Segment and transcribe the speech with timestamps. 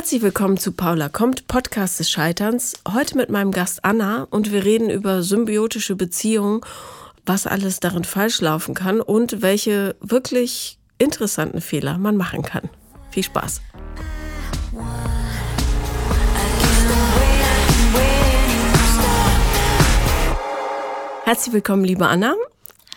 [0.00, 2.72] Herzlich willkommen zu Paula kommt, Podcast des Scheiterns.
[2.90, 6.62] Heute mit meinem Gast Anna und wir reden über symbiotische Beziehungen,
[7.26, 12.70] was alles darin falsch laufen kann und welche wirklich interessanten Fehler man machen kann.
[13.10, 13.60] Viel Spaß.
[21.24, 22.36] Herzlich willkommen, liebe Anna.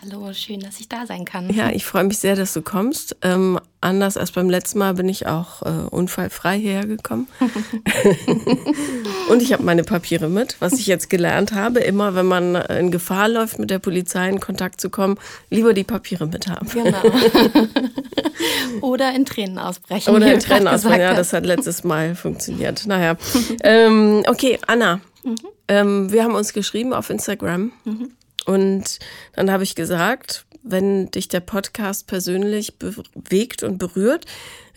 [0.04, 1.50] Hallo, schön, dass ich da sein kann.
[1.54, 3.16] Ja, ich freue mich sehr, dass du kommst.
[3.22, 7.28] Ähm, anders als beim letzten Mal bin ich auch äh, unfallfrei hierher gekommen.
[9.30, 11.80] und ich habe meine Papiere mit, was ich jetzt gelernt habe.
[11.80, 15.18] Immer, wenn man in Gefahr läuft, mit der Polizei in Kontakt zu kommen,
[15.50, 16.68] lieber die Papiere mit haben.
[16.68, 17.02] Genau.
[18.82, 20.14] Oder in Tränen ausbrechen.
[20.14, 22.86] Oder in Tränen ausbrechen, ja, das hat letztes Mal funktioniert.
[22.88, 23.16] Naja.
[23.64, 25.00] ähm, okay, Anna.
[25.24, 25.36] Mhm.
[25.70, 27.72] Ähm, wir haben uns geschrieben auf Instagram.
[27.86, 28.12] Mhm.
[28.46, 29.00] Und
[29.34, 34.26] dann habe ich gesagt, wenn dich der Podcast persönlich bewegt und berührt,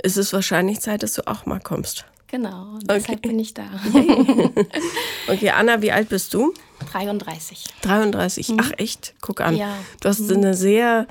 [0.02, 2.04] ist es wahrscheinlich Zeit, dass du auch mal kommst.
[2.28, 3.28] Genau, deshalb okay.
[3.28, 3.64] bin ich da.
[5.28, 6.52] okay, Anna, wie alt bist du?
[6.90, 7.64] 33.
[7.82, 8.56] 33, mhm.
[8.60, 9.14] ach echt?
[9.20, 9.56] Guck an.
[9.56, 9.78] Ja.
[10.00, 10.36] Du hast mhm.
[10.38, 11.06] eine sehr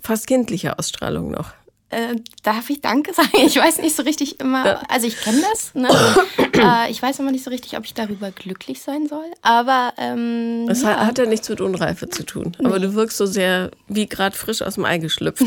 [0.00, 1.52] fast kindliche Ausstrahlung noch.
[1.88, 3.30] Äh, darf ich Danke sagen?
[3.46, 5.74] Ich weiß nicht so richtig immer, also ich kenne das.
[5.74, 5.88] Ne?
[6.54, 9.26] äh, ich weiß immer nicht so richtig, ob ich darüber glücklich sein soll.
[9.42, 11.06] Aber ähm, es ja.
[11.06, 12.56] hat ja nichts mit Unreife zu tun.
[12.58, 12.66] Nee.
[12.66, 15.44] Aber du wirkst so sehr wie gerade frisch aus dem Ei geschlüpft.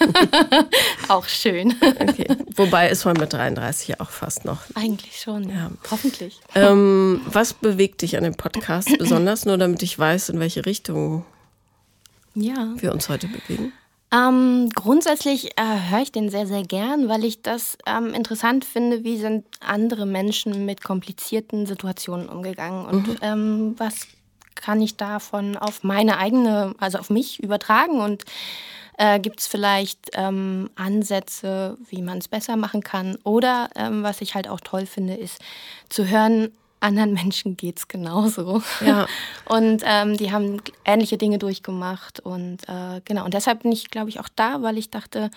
[1.08, 1.74] auch schön.
[1.80, 2.26] Okay.
[2.56, 4.60] Wobei ist man mit 33 ja auch fast noch.
[4.74, 5.70] Eigentlich schon, ja.
[5.90, 6.40] Hoffentlich.
[6.54, 11.24] Ähm, was bewegt dich an dem Podcast besonders, nur damit ich weiß, in welche Richtung
[12.34, 12.74] ja.
[12.76, 13.72] wir uns heute bewegen?
[14.12, 19.04] Ähm, grundsätzlich äh, höre ich den sehr, sehr gern, weil ich das ähm, interessant finde,
[19.04, 23.16] wie sind andere Menschen mit komplizierten Situationen umgegangen und mhm.
[23.22, 24.08] ähm, was
[24.56, 28.24] kann ich davon auf meine eigene, also auf mich übertragen und
[28.98, 34.20] äh, gibt es vielleicht ähm, Ansätze, wie man es besser machen kann oder ähm, was
[34.20, 35.38] ich halt auch toll finde, ist
[35.88, 38.62] zu hören, anderen Menschen geht es genauso.
[38.84, 39.06] Ja.
[39.44, 42.20] Und ähm, die haben ähnliche Dinge durchgemacht.
[42.20, 45.30] Und äh, genau, und deshalb bin ich, glaube ich, auch da, weil ich dachte,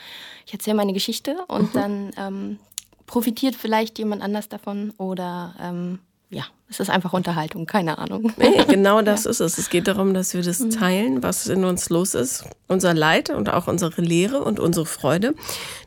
[0.46, 1.80] ich erzähle meine Geschichte und mhm.
[1.80, 2.60] dann ähm,
[3.06, 8.34] profitiert vielleicht jemand anders davon oder ähm, ja, es ist einfach Unterhaltung, keine Ahnung.
[8.38, 9.32] Nee, genau das ja.
[9.32, 9.58] ist es.
[9.58, 10.72] Es geht darum, dass wir das mhm.
[10.72, 15.36] teilen, was in uns los ist, unser Leid und auch unsere Lehre und unsere Freude,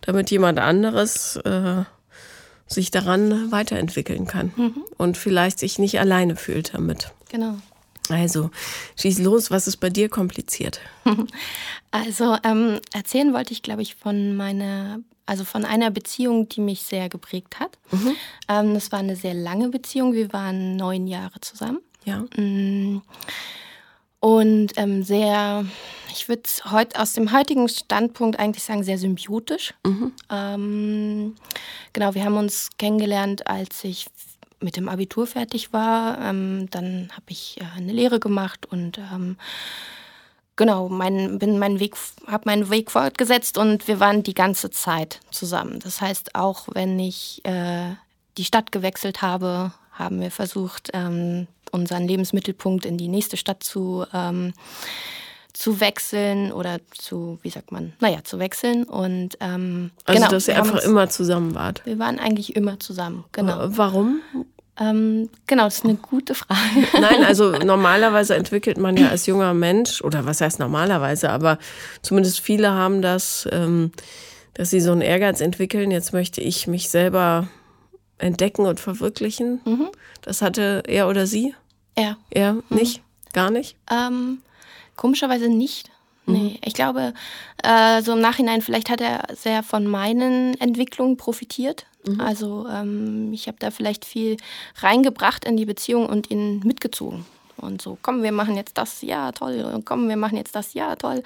[0.03, 1.85] damit jemand anderes äh,
[2.67, 4.85] sich daran weiterentwickeln kann mhm.
[4.97, 7.13] und vielleicht sich nicht alleine fühlt damit.
[7.31, 7.57] Genau.
[8.09, 8.51] Also,
[8.97, 10.81] schieß los, was ist bei dir kompliziert?
[11.93, 16.83] Also, ähm, erzählen wollte ich, glaube ich, von meiner, also von einer Beziehung, die mich
[16.83, 17.79] sehr geprägt hat.
[17.91, 18.17] Mhm.
[18.49, 20.13] Ähm, das war eine sehr lange Beziehung.
[20.13, 21.79] Wir waren neun Jahre zusammen.
[22.05, 22.19] Ja.
[22.37, 23.01] Mm.
[24.27, 25.65] Und ähm, sehr,
[26.11, 26.43] ich würde
[26.73, 29.73] heute aus dem heutigen Standpunkt eigentlich sagen, sehr symbiotisch.
[29.87, 30.13] Mhm.
[30.29, 31.37] Ähm,
[31.93, 34.07] genau, wir haben uns kennengelernt, als ich
[34.59, 36.21] mit dem Abitur fertig war.
[36.21, 39.37] Ähm, dann habe ich äh, eine Lehre gemacht und ähm,
[40.57, 41.95] genau, mein, bin meinen Weg,
[42.27, 45.79] habe meinen Weg fortgesetzt und wir waren die ganze Zeit zusammen.
[45.79, 47.95] Das heißt, auch wenn ich äh,
[48.39, 54.05] die Stadt gewechselt habe, haben wir versucht, ähm, unseren Lebensmittelpunkt in die nächste Stadt zu,
[54.13, 54.53] ähm,
[55.53, 58.85] zu wechseln oder zu, wie sagt man, naja, zu wechseln.
[58.85, 61.83] Und ähm, also, genau, dass ihr einfach uns, immer zusammen wart.
[61.85, 63.67] Wir waren eigentlich immer zusammen, genau.
[63.69, 64.21] Warum?
[64.79, 66.61] Ähm, genau, das ist eine gute Frage.
[67.01, 71.59] Nein, also normalerweise entwickelt man ja als junger Mensch, oder was heißt normalerweise, aber
[72.03, 73.93] zumindest viele haben das, ähm,
[74.53, 77.49] dass sie so einen Ehrgeiz entwickeln, jetzt möchte ich mich selber
[78.19, 79.61] entdecken und verwirklichen.
[79.65, 79.89] Mhm.
[80.23, 81.55] Das hatte er oder sie?
[81.95, 82.17] Er.
[82.31, 82.63] Er mhm.
[82.71, 83.03] nicht?
[83.33, 83.77] Gar nicht?
[83.91, 84.43] Ähm,
[84.97, 85.91] komischerweise nicht.
[86.27, 86.35] Mhm.
[86.35, 87.15] Nee, ich glaube,
[87.63, 91.87] äh, so im Nachhinein, vielleicht hat er sehr von meinen Entwicklungen profitiert.
[92.07, 92.21] Mhm.
[92.21, 94.37] Also ähm, ich habe da vielleicht viel
[94.79, 97.25] reingebracht in die Beziehung und ihn mitgezogen.
[97.57, 99.65] Und so, komm, wir machen jetzt das, ja, toll.
[99.75, 101.23] Und komm, wir machen jetzt das, ja, toll.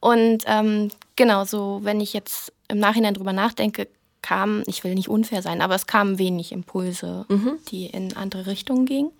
[0.00, 3.88] Und ähm, genau so, wenn ich jetzt im Nachhinein drüber nachdenke,
[4.22, 7.58] kam, ich will nicht unfair sein, aber es kamen wenig Impulse, mhm.
[7.68, 9.12] die in andere Richtungen gingen.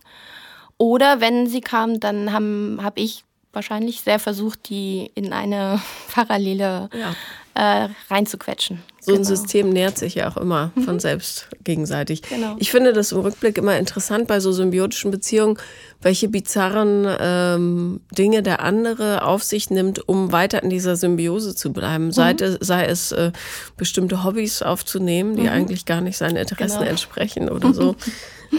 [0.78, 3.25] Oder wenn sie kamen, dann habe hab ich
[3.56, 5.81] wahrscheinlich sehr versucht, die in eine
[6.14, 7.14] parallele ja
[7.56, 8.82] äh, reinzuquetschen.
[9.00, 9.29] So ein genau.
[9.29, 10.82] System nährt sich ja auch immer mhm.
[10.82, 12.20] von selbst gegenseitig.
[12.23, 12.56] Genau.
[12.58, 15.56] Ich finde das im Rückblick immer interessant bei so symbiotischen Beziehungen,
[16.03, 21.73] welche bizarren ähm, Dinge der andere auf sich nimmt, um weiter in dieser Symbiose zu
[21.73, 22.06] bleiben.
[22.06, 22.12] Mhm.
[22.12, 23.32] Sei, es, sei es äh,
[23.79, 25.49] bestimmte Hobbys aufzunehmen, die mhm.
[25.49, 26.91] eigentlich gar nicht seinen Interessen genau.
[26.91, 27.97] entsprechen oder so.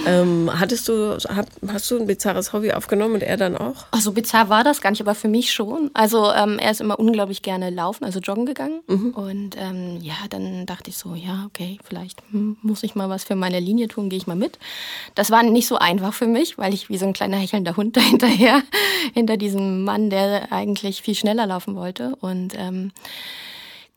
[0.06, 1.18] ähm, hattest du,
[1.68, 3.86] hast du ein bizarres Hobby aufgenommen und er dann auch?
[3.92, 5.90] Also bizarr war das gar nicht, aber für mich schon.
[5.94, 8.82] Also ähm, er ist immer unglaublich gerne laufen, also joggen gegangen.
[8.88, 9.12] Mhm.
[9.12, 13.36] Und ähm, ja, dann dachte ich so, ja, okay, vielleicht muss ich mal was für
[13.36, 14.60] meine Linie tun, gehe ich mal mit.
[15.16, 17.98] Das war nicht so einfach für mich, weil ich wie so ein kleiner hechelnder Hund
[17.98, 18.62] dahinterher,
[19.14, 22.16] hinter diesem Mann, der eigentlich viel schneller laufen wollte.
[22.20, 22.92] Und ähm,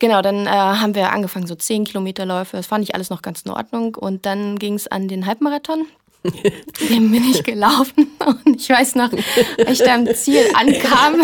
[0.01, 2.57] Genau, dann äh, haben wir angefangen, so 10 Kilometer Läufe.
[2.57, 3.93] Das fand ich alles noch ganz in Ordnung.
[3.93, 5.85] Und dann ging es an den Halbmarathon.
[6.89, 8.07] Dem bin ich gelaufen
[8.45, 11.21] und ich weiß noch, als ich da am Ziel ankam,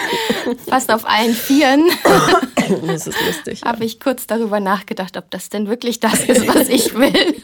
[0.68, 1.88] fast auf allen Vieren,
[2.86, 3.62] das ist lustig.
[3.64, 7.36] Habe ich kurz darüber nachgedacht, ob das denn wirklich das ist, was ich will.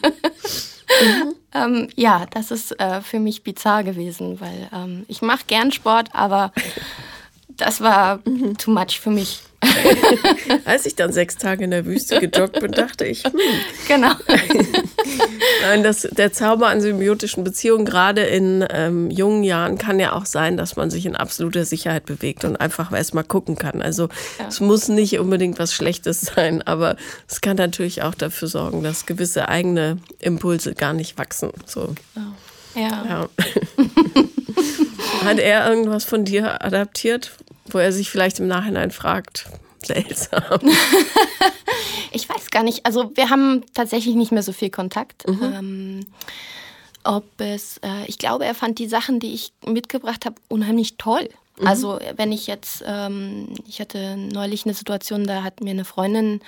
[0.89, 1.35] Mhm.
[1.55, 6.09] ähm, ja, das ist äh, für mich bizarr gewesen, weil ähm, ich mache gern Sport,
[6.13, 6.51] aber
[7.47, 8.57] das war mhm.
[8.57, 9.41] too much für mich.
[10.65, 13.33] Als ich dann sechs Tage in der Wüste gejoggt bin, dachte ich, hm.
[13.87, 14.11] Genau.
[15.61, 20.25] Nein, das, der Zauber an symbiotischen Beziehungen, gerade in ähm, jungen Jahren, kann ja auch
[20.25, 23.81] sein, dass man sich in absoluter Sicherheit bewegt und einfach erstmal gucken kann.
[23.81, 24.09] Also
[24.39, 24.47] ja.
[24.47, 26.95] es muss nicht unbedingt was Schlechtes sein, aber
[27.27, 31.51] es kann natürlich auch dafür sorgen, dass gewisse eigene Impulse gar nicht wachsen.
[31.65, 31.95] So.
[32.15, 32.79] Oh.
[32.79, 33.05] Ja.
[33.05, 33.29] ja.
[35.25, 37.31] Hat er irgendwas von dir adaptiert,
[37.73, 39.47] wo er sich vielleicht im Nachhinein fragt,
[39.83, 40.59] seltsam.
[42.11, 42.85] ich weiß gar nicht.
[42.85, 45.27] Also wir haben tatsächlich nicht mehr so viel Kontakt.
[45.27, 45.43] Mhm.
[45.43, 46.05] Ähm,
[47.03, 51.29] ob es, äh, ich glaube, er fand die Sachen, die ich mitgebracht habe, unheimlich toll.
[51.57, 51.67] Mhm.
[51.67, 56.41] Also wenn ich jetzt, ähm, ich hatte neulich eine Situation, da hat mir eine Freundin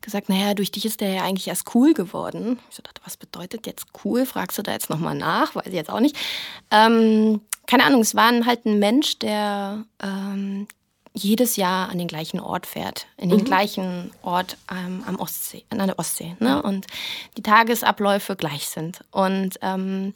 [0.00, 2.58] gesagt, naja, durch dich ist der ja eigentlich erst cool geworden.
[2.70, 4.24] Ich dachte, was bedeutet jetzt cool?
[4.26, 5.54] Fragst du da jetzt nochmal nach?
[5.54, 6.16] Weiß ich jetzt auch nicht.
[6.70, 10.66] Ähm, keine Ahnung, es war halt ein Mensch, der ähm,
[11.12, 13.44] jedes Jahr an den gleichen Ort fährt, in den mhm.
[13.44, 16.34] gleichen Ort ähm, am Ostsee, an der Ostsee.
[16.40, 16.62] Ne?
[16.62, 16.86] Und
[17.36, 19.00] die Tagesabläufe gleich sind.
[19.10, 20.14] Und ähm,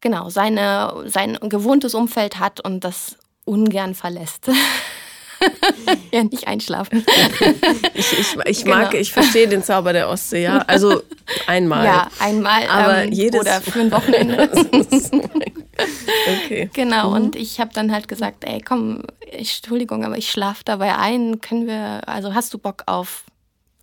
[0.00, 4.48] genau, seine, sein gewohntes Umfeld hat und das ungern verlässt.
[6.12, 7.04] ja, nicht einschlafen.
[7.94, 9.02] ich, ich, ich mag, genau.
[9.02, 10.58] ich verstehe den Zauber der Ostsee, ja.
[10.66, 11.02] Also
[11.46, 11.84] einmal.
[11.84, 12.66] Ja, einmal.
[12.68, 14.50] Aber ähm, jedes oder für ein Wochenende.
[16.44, 16.70] okay.
[16.72, 17.14] Genau, mhm.
[17.14, 21.40] und ich habe dann halt gesagt, ey, komm, Entschuldigung, aber ich schlafe dabei ein.
[21.40, 23.24] Können wir, also hast du Bock auf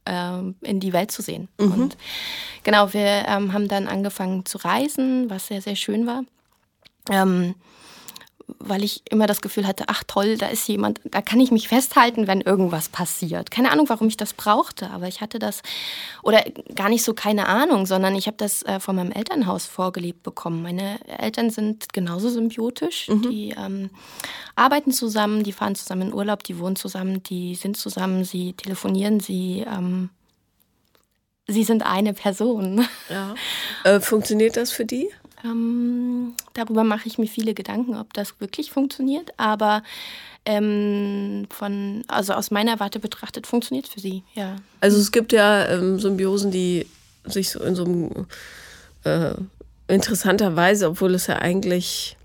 [0.06, 1.48] ähm, in die Welt zu sehen?
[1.60, 1.72] Mhm.
[1.72, 1.98] Und
[2.64, 6.24] genau, wir ähm, haben dann angefangen zu reisen, was sehr, sehr schön war.
[7.10, 7.56] Ähm,
[8.60, 11.68] weil ich immer das Gefühl hatte, ach toll, da ist jemand, da kann ich mich
[11.68, 13.52] festhalten, wenn irgendwas passiert.
[13.52, 15.62] Keine Ahnung, warum ich das brauchte, aber ich hatte das,
[16.22, 16.44] oder
[16.76, 20.62] gar nicht so keine Ahnung, sondern ich habe das äh, von meinem Elternhaus vorgelebt bekommen.
[20.62, 23.22] Meine Eltern sind genauso symbiotisch, mhm.
[23.24, 23.90] die ähm,
[24.56, 29.20] arbeiten zusammen, die fahren zusammen in Urlaub, die wohnen zusammen, die sind zusammen, sie telefonieren,
[29.20, 29.66] sie...
[29.68, 30.10] Ähm,
[31.46, 32.88] Sie sind eine Person.
[33.10, 33.36] Ja.
[33.84, 35.10] Äh, funktioniert das für die?
[35.44, 39.32] Ähm, darüber mache ich mir viele Gedanken, ob das wirklich funktioniert.
[39.38, 39.84] Aber
[40.46, 44.58] ähm, von, also aus meiner Warte betrachtet, funktioniert es für sie, ja.
[44.82, 46.86] Also es gibt ja ähm, Symbiosen, die
[47.26, 48.28] sich so in so einem
[49.04, 49.34] äh,
[49.88, 52.18] interessanterweise, obwohl es ja eigentlich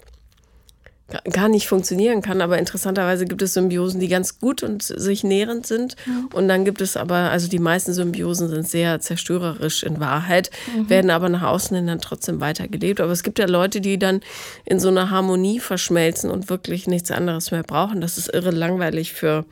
[1.31, 2.41] gar nicht funktionieren kann.
[2.41, 5.97] Aber interessanterweise gibt es Symbiosen, die ganz gut und sich nährend sind.
[6.07, 6.29] Mhm.
[6.35, 10.91] Und dann gibt es aber, also die meisten Symbiosen sind sehr zerstörerisch in Wahrheit, mhm.
[10.91, 13.01] werden aber nach außen hin dann trotzdem weitergelebt.
[13.01, 14.21] Aber es gibt ja Leute, die dann
[14.65, 18.01] in so einer Harmonie verschmelzen und wirklich nichts anderes mehr brauchen.
[18.01, 19.47] Das ist irre langweilig für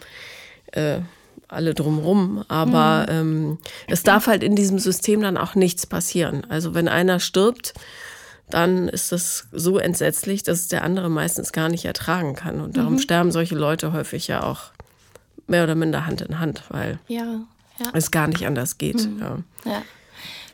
[0.72, 0.98] äh,
[1.48, 2.44] alle drumrum.
[2.48, 3.18] Aber mhm.
[3.18, 6.44] ähm, es darf halt in diesem System dann auch nichts passieren.
[6.50, 7.72] Also wenn einer stirbt,
[8.50, 12.60] dann ist das so entsetzlich, dass es der andere meistens gar nicht ertragen kann.
[12.60, 12.98] Und darum mhm.
[12.98, 14.70] sterben solche Leute häufig ja auch
[15.46, 17.40] mehr oder minder Hand in Hand, weil ja,
[17.78, 17.90] ja.
[17.92, 19.04] es gar nicht anders geht.
[19.04, 19.44] Mhm.
[19.64, 19.82] Ja.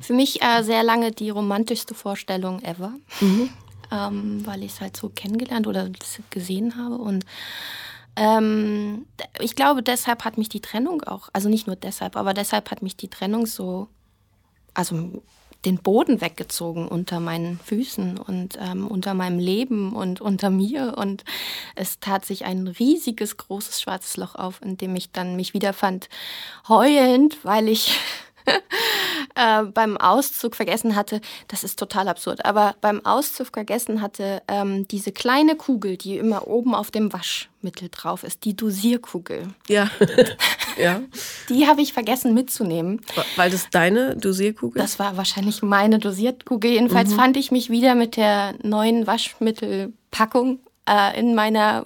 [0.01, 3.51] Für mich äh, sehr lange die romantischste Vorstellung ever, mhm.
[3.91, 5.91] ähm, weil ich es halt so kennengelernt oder
[6.31, 6.97] gesehen habe.
[6.97, 7.25] Und
[8.17, 9.07] ähm,
[9.39, 12.83] ich glaube, deshalb hat mich die Trennung auch, also nicht nur deshalb, aber deshalb hat
[12.83, 13.89] mich die Trennung so,
[14.75, 15.23] also
[15.65, 20.95] den Boden weggezogen unter meinen Füßen und ähm, unter meinem Leben und unter mir.
[20.97, 21.25] Und
[21.77, 26.09] es tat sich ein riesiges, großes schwarzes Loch auf, in dem ich dann mich wiederfand,
[26.69, 27.99] heulend, weil ich
[29.35, 34.87] äh, beim Auszug vergessen hatte, das ist total absurd, aber beim Auszug vergessen hatte, ähm,
[34.89, 39.49] diese kleine Kugel, die immer oben auf dem Waschmittel drauf ist, die Dosierkugel.
[39.69, 39.91] Ja.
[40.79, 41.01] ja.
[41.49, 43.01] Die habe ich vergessen mitzunehmen.
[43.37, 44.81] Weil das deine Dosierkugel?
[44.81, 46.71] Das war wahrscheinlich meine Dosierkugel.
[46.71, 47.17] Jedenfalls mhm.
[47.17, 51.85] fand ich mich wieder mit der neuen Waschmittelpackung äh, in meiner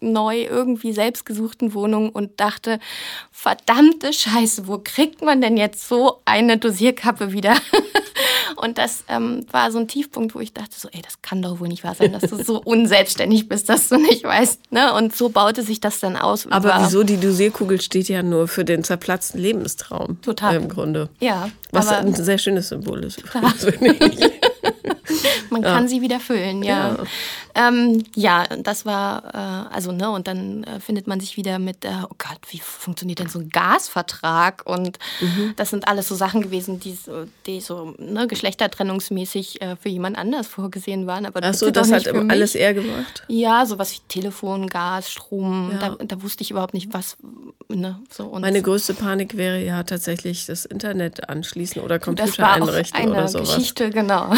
[0.00, 2.78] neu irgendwie selbstgesuchten Wohnung und dachte,
[3.30, 7.54] verdammte Scheiße, wo kriegt man denn jetzt so eine Dosierkappe wieder?
[8.56, 11.60] Und das ähm, war so ein Tiefpunkt, wo ich dachte so, ey, das kann doch
[11.60, 14.70] wohl nicht wahr sein, dass du so unselbstständig bist, dass du nicht weißt.
[14.70, 14.92] Ne?
[14.92, 16.46] Und so baute sich das dann aus.
[16.50, 17.02] Aber wieso?
[17.02, 20.20] Die Dosierkugel steht ja nur für den zerplatzten Lebenstraum.
[20.20, 20.56] Total.
[20.56, 21.08] Im Grunde.
[21.20, 21.50] Ja.
[21.70, 23.22] Was ein sehr schönes Symbol ist.
[25.50, 26.96] Man kann sie wieder füllen, ja.
[27.54, 31.58] Ja, ähm, ja das war, äh, also, ne, und dann äh, findet man sich wieder
[31.58, 34.62] mit, äh, oh Gott, wie funktioniert denn so ein Gasvertrag?
[34.66, 35.54] Und mhm.
[35.56, 40.18] das sind alles so Sachen gewesen, die so, die so ne, geschlechtertrennungsmäßig äh, für jemand
[40.18, 41.26] anders vorgesehen waren.
[41.26, 43.24] Aber Ach so, das hat alles er gemacht?
[43.28, 45.96] Ja, sowas wie Telefon, Gas, Strom, ja.
[45.98, 47.16] da, da, wusste ich überhaupt nicht, was,
[47.68, 48.36] ne, so.
[48.38, 53.54] Meine größte Panik wäre ja tatsächlich das Internet anschließen oder Computer einrichten oder sowas.
[53.54, 54.32] Geschichte, genau.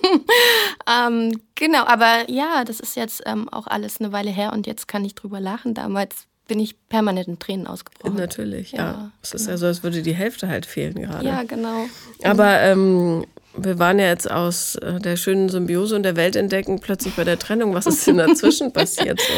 [0.88, 4.88] ähm, genau, aber ja, das ist jetzt ähm, auch alles eine Weile her und jetzt
[4.88, 5.74] kann ich drüber lachen.
[5.74, 8.16] Damals bin ich permanent in Tränen ausgebrochen.
[8.16, 8.78] Natürlich, ja.
[8.78, 9.10] ja.
[9.22, 9.52] Es ist genau.
[9.52, 11.24] ja so, als würde die Hälfte halt fehlen gerade.
[11.26, 11.86] Ja, genau.
[12.24, 16.80] Aber ähm, wir waren ja jetzt aus äh, der schönen Symbiose und der Welt entdecken
[16.80, 17.74] plötzlich bei der Trennung.
[17.74, 19.32] Was ist denn dazwischen passiert so?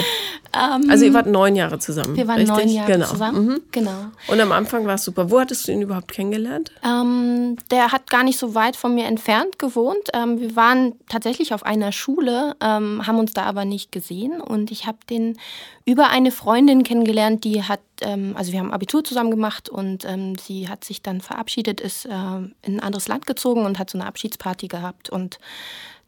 [0.56, 2.16] Um, ähm, also ihr wart neun Jahre zusammen.
[2.16, 2.56] Wir waren richtig?
[2.56, 3.06] neun Jahre genau.
[3.06, 3.46] zusammen.
[3.46, 3.60] Mhm.
[3.72, 4.06] Genau.
[4.28, 5.30] Und am Anfang war es super.
[5.30, 6.70] Wo hattest du ihn überhaupt kennengelernt?
[6.84, 10.10] Um, ähm, der hat gar nicht so weit von mir entfernt gewohnt.
[10.14, 14.40] Um, ähm, wir waren tatsächlich auf einer Schule, haben uns da aber nicht gesehen.
[14.40, 15.38] Und ich habe den
[15.84, 20.36] über eine Freundin kennengelernt, die hat, ähm, also wir haben Abitur zusammen gemacht und ähm,
[20.36, 23.98] sie hat sich dann verabschiedet, ist äh, in ein anderes Land gezogen und hat so
[23.98, 25.38] eine Abschiedsparty gehabt und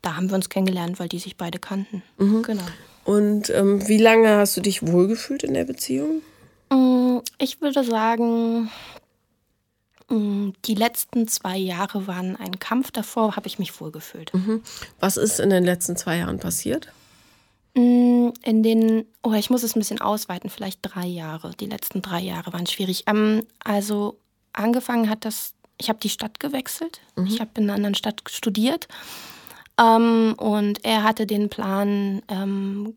[0.03, 2.03] da haben wir uns kennengelernt, weil die sich beide kannten.
[2.19, 2.43] Mhm.
[2.43, 2.63] Genau.
[3.05, 6.23] Und ähm, wie lange hast du dich wohlgefühlt in der Beziehung?
[6.71, 8.71] Mm, ich würde sagen,
[10.09, 12.91] mm, die letzten zwei Jahre waren ein Kampf.
[12.91, 14.35] Davor habe ich mich wohlgefühlt.
[14.35, 14.63] Mhm.
[14.99, 16.89] Was ist in den letzten zwei Jahren passiert?
[17.77, 21.51] Mm, in den, oh, ich muss es ein bisschen ausweiten, vielleicht drei Jahre.
[21.61, 23.05] Die letzten drei Jahre waren schwierig.
[23.07, 24.19] Ähm, also
[24.55, 27.03] angefangen hat das, ich habe die Stadt gewechselt.
[27.17, 27.27] Mhm.
[27.27, 28.89] Ich habe in einer anderen Stadt studiert.
[29.79, 32.95] Ähm, und er hatte den Plan, ähm,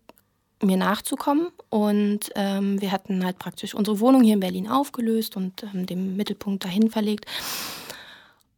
[0.63, 1.47] mir nachzukommen.
[1.67, 6.15] Und ähm, wir hatten halt praktisch unsere Wohnung hier in Berlin aufgelöst und ähm, den
[6.15, 7.25] Mittelpunkt dahin verlegt.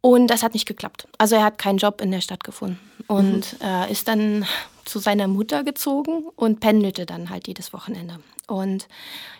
[0.00, 1.08] Und das hat nicht geklappt.
[1.18, 3.66] Also er hat keinen Job in der Stadt gefunden und mhm.
[3.66, 4.46] äh, ist dann
[4.84, 8.18] zu seiner Mutter gezogen und pendelte dann halt jedes Wochenende.
[8.48, 8.88] Und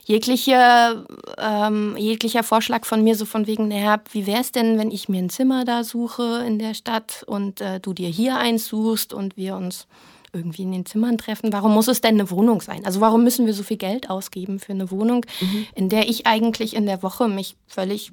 [0.05, 1.05] jegliche,
[1.39, 5.09] ähm, jeglicher Vorschlag von mir so von wegen, naja, wie wäre es denn, wenn ich
[5.09, 9.13] mir ein Zimmer da suche in der Stadt und äh, du dir hier eins suchst
[9.13, 9.87] und wir uns
[10.33, 11.53] irgendwie in den Zimmern treffen.
[11.53, 12.87] Warum muss es denn eine Wohnung sein?
[12.87, 15.67] Also warum müssen wir so viel Geld ausgeben für eine Wohnung, mhm.
[15.75, 18.13] in der ich eigentlich in der Woche mich völlig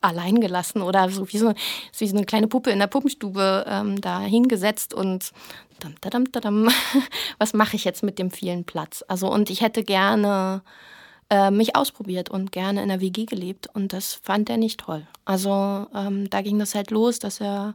[0.00, 1.52] allein gelassen oder so wie so,
[1.98, 5.30] wie so eine kleine Puppe in der Puppenstube ähm, da hingesetzt und
[5.80, 6.68] dam, dam, dam,
[7.38, 9.04] was mache ich jetzt mit dem vielen Platz?
[9.08, 10.62] Also und ich hätte gerne
[11.30, 15.06] äh, mich ausprobiert und gerne in der WG gelebt und das fand er nicht toll.
[15.24, 17.74] Also ähm, da ging das halt los, dass er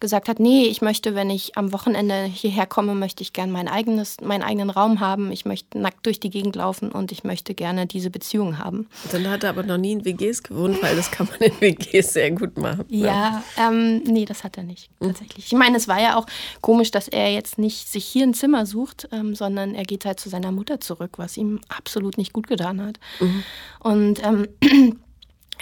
[0.00, 3.68] gesagt hat, nee, ich möchte, wenn ich am Wochenende hierher komme, möchte ich gerne mein
[3.68, 5.32] eigenes, meinen eigenen Raum haben.
[5.32, 8.88] Ich möchte nackt durch die Gegend laufen und ich möchte gerne diese Beziehung haben.
[9.12, 12.12] Dann hat er aber noch nie in WGs gewohnt, weil das kann man in WGs
[12.12, 12.84] sehr gut machen.
[12.88, 13.06] Ne?
[13.06, 15.08] Ja, ähm, nee, das hat er nicht, hm.
[15.08, 15.46] tatsächlich.
[15.46, 16.26] Ich meine, es war ja auch
[16.60, 20.20] komisch, dass er jetzt nicht sich hier ein Zimmer sucht, ähm, sondern er geht halt
[20.20, 22.98] zu seiner Mutter zurück, was ihm absolut nicht gut getan hat.
[23.20, 23.42] Mhm.
[23.80, 24.48] Und ähm,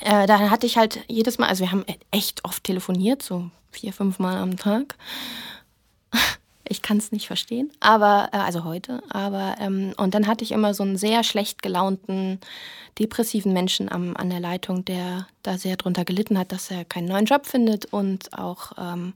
[0.01, 3.93] äh, da hatte ich halt jedes Mal, also wir haben echt oft telefoniert, so vier,
[3.93, 4.97] fünf Mal am Tag.
[6.69, 9.03] Ich kann es nicht verstehen, aber äh, also heute.
[9.11, 12.39] Aber ähm, und dann hatte ich immer so einen sehr schlecht gelaunten,
[12.99, 17.09] depressiven Menschen am, an der Leitung, der da sehr drunter gelitten hat, dass er keinen
[17.09, 19.13] neuen Job findet und auch ähm,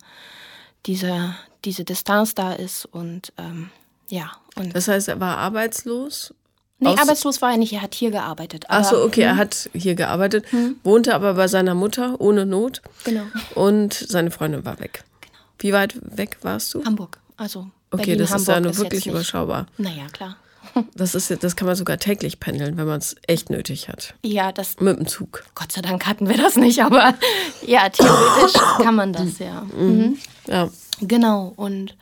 [0.86, 1.34] diese,
[1.64, 3.70] diese Distanz da ist und ähm,
[4.08, 4.32] ja.
[4.56, 6.34] Und das heißt, er war arbeitslos?
[6.78, 8.66] Nee, Aus arbeitslos war er nicht, er hat hier gearbeitet.
[8.68, 9.28] Ach so, okay, hm.
[9.28, 10.76] er hat hier gearbeitet, hm.
[10.84, 12.82] wohnte aber bei seiner Mutter ohne Not.
[13.04, 13.22] Genau.
[13.54, 15.04] Und seine Freundin war weg.
[15.22, 15.38] Genau.
[15.58, 16.84] Wie weit weg warst du?
[16.84, 19.66] Hamburg, also Okay, Berlin, das Hamburg ist ja nur wirklich überschaubar.
[19.78, 20.36] Naja, klar.
[20.94, 24.14] Das, ist, das kann man sogar täglich pendeln, wenn man es echt nötig hat.
[24.22, 24.78] Ja, das.
[24.80, 25.44] Mit dem Zug.
[25.54, 27.14] Gott sei Dank hatten wir das nicht, aber
[27.66, 29.62] ja, theoretisch kann man das, ja.
[29.74, 29.86] Mhm.
[29.86, 30.18] mhm.
[30.48, 30.68] Ja.
[31.00, 31.52] Genau.
[31.56, 31.96] Und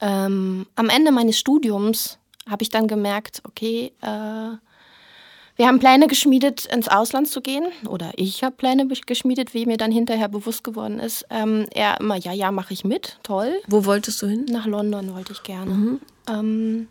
[0.00, 4.56] ähm, am Ende meines Studiums habe ich dann gemerkt, okay, äh,
[5.56, 7.66] wir haben Pläne geschmiedet, ins Ausland zu gehen.
[7.88, 11.26] Oder ich habe Pläne geschmiedet, wie mir dann hinterher bewusst geworden ist.
[11.30, 13.54] Ähm, er immer, ja, ja, mache ich mit, toll.
[13.68, 14.46] Wo wolltest du hin?
[14.50, 15.70] Nach London wollte ich gerne.
[15.70, 16.00] Mhm.
[16.28, 16.88] Ähm,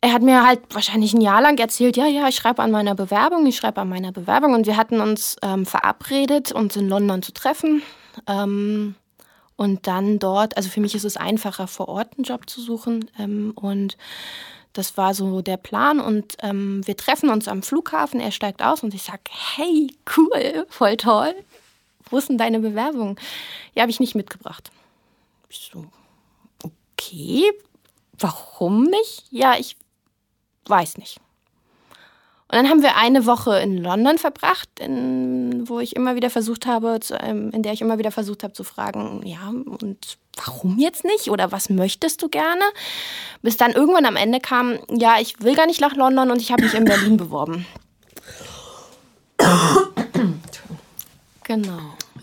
[0.00, 2.94] er hat mir halt wahrscheinlich ein Jahr lang erzählt, ja, ja, ich schreibe an meiner
[2.94, 4.54] Bewerbung, ich schreibe an meiner Bewerbung.
[4.54, 7.82] Und wir hatten uns ähm, verabredet, uns in London zu treffen.
[8.28, 8.94] Ähm,
[9.62, 13.08] und dann dort, also für mich ist es einfacher, vor Ort einen Job zu suchen.
[13.16, 13.96] Ähm, und
[14.72, 16.00] das war so der Plan.
[16.00, 19.22] Und ähm, wir treffen uns am Flughafen, er steigt aus und ich sage,
[19.54, 21.32] hey, cool, voll toll.
[22.10, 23.20] wo ist denn deine Bewerbung?
[23.74, 24.72] Ja, habe ich nicht mitgebracht.
[25.48, 25.86] Ich so,
[26.64, 27.44] okay,
[28.18, 29.26] warum nicht?
[29.30, 29.76] Ja, ich
[30.66, 31.20] weiß nicht.
[32.52, 36.66] Und dann haben wir eine Woche in London verbracht, in, wo ich immer wieder versucht
[36.66, 40.78] habe, zu, ähm, in der ich immer wieder versucht habe zu fragen, ja, und warum
[40.78, 41.30] jetzt nicht?
[41.30, 42.62] Oder was möchtest du gerne?
[43.40, 46.52] Bis dann irgendwann am Ende kam, ja, ich will gar nicht nach London und ich
[46.52, 47.64] habe mich in Berlin beworben.
[51.44, 51.78] genau.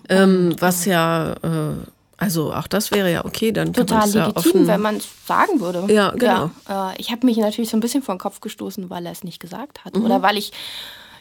[0.10, 1.74] Ähm, was ja äh,
[2.20, 5.92] also auch das wäre ja okay, dann total legitim, ja wenn man es sagen würde.
[5.92, 6.52] Ja, genau.
[6.68, 9.12] Ja, äh, ich habe mich natürlich so ein bisschen vor den Kopf gestoßen, weil er
[9.12, 10.06] es nicht gesagt hat mhm.
[10.06, 10.52] oder weil ich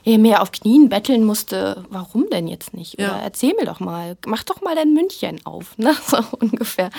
[0.05, 1.85] mehr auf Knien betteln musste.
[1.90, 2.95] Warum denn jetzt nicht?
[2.95, 3.19] Oder ja.
[3.19, 5.95] erzähl mir doch mal, mach doch mal dein Mündchen auf, ne?
[6.07, 6.90] so ungefähr.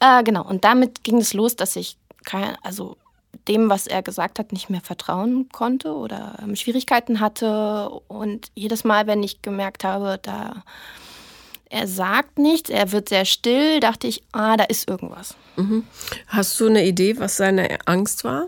[0.00, 0.44] Äh, genau.
[0.44, 2.96] Und damit ging es los, dass ich kein, also
[3.48, 7.88] dem, was er gesagt hat, nicht mehr vertrauen konnte oder ähm, Schwierigkeiten hatte.
[8.08, 10.62] Und jedes Mal, wenn ich gemerkt habe, da
[11.70, 15.34] er sagt nichts, er wird sehr still, dachte ich, ah, da ist irgendwas.
[15.56, 15.84] Mhm.
[16.26, 18.46] Hast du eine Idee, was seine Angst war?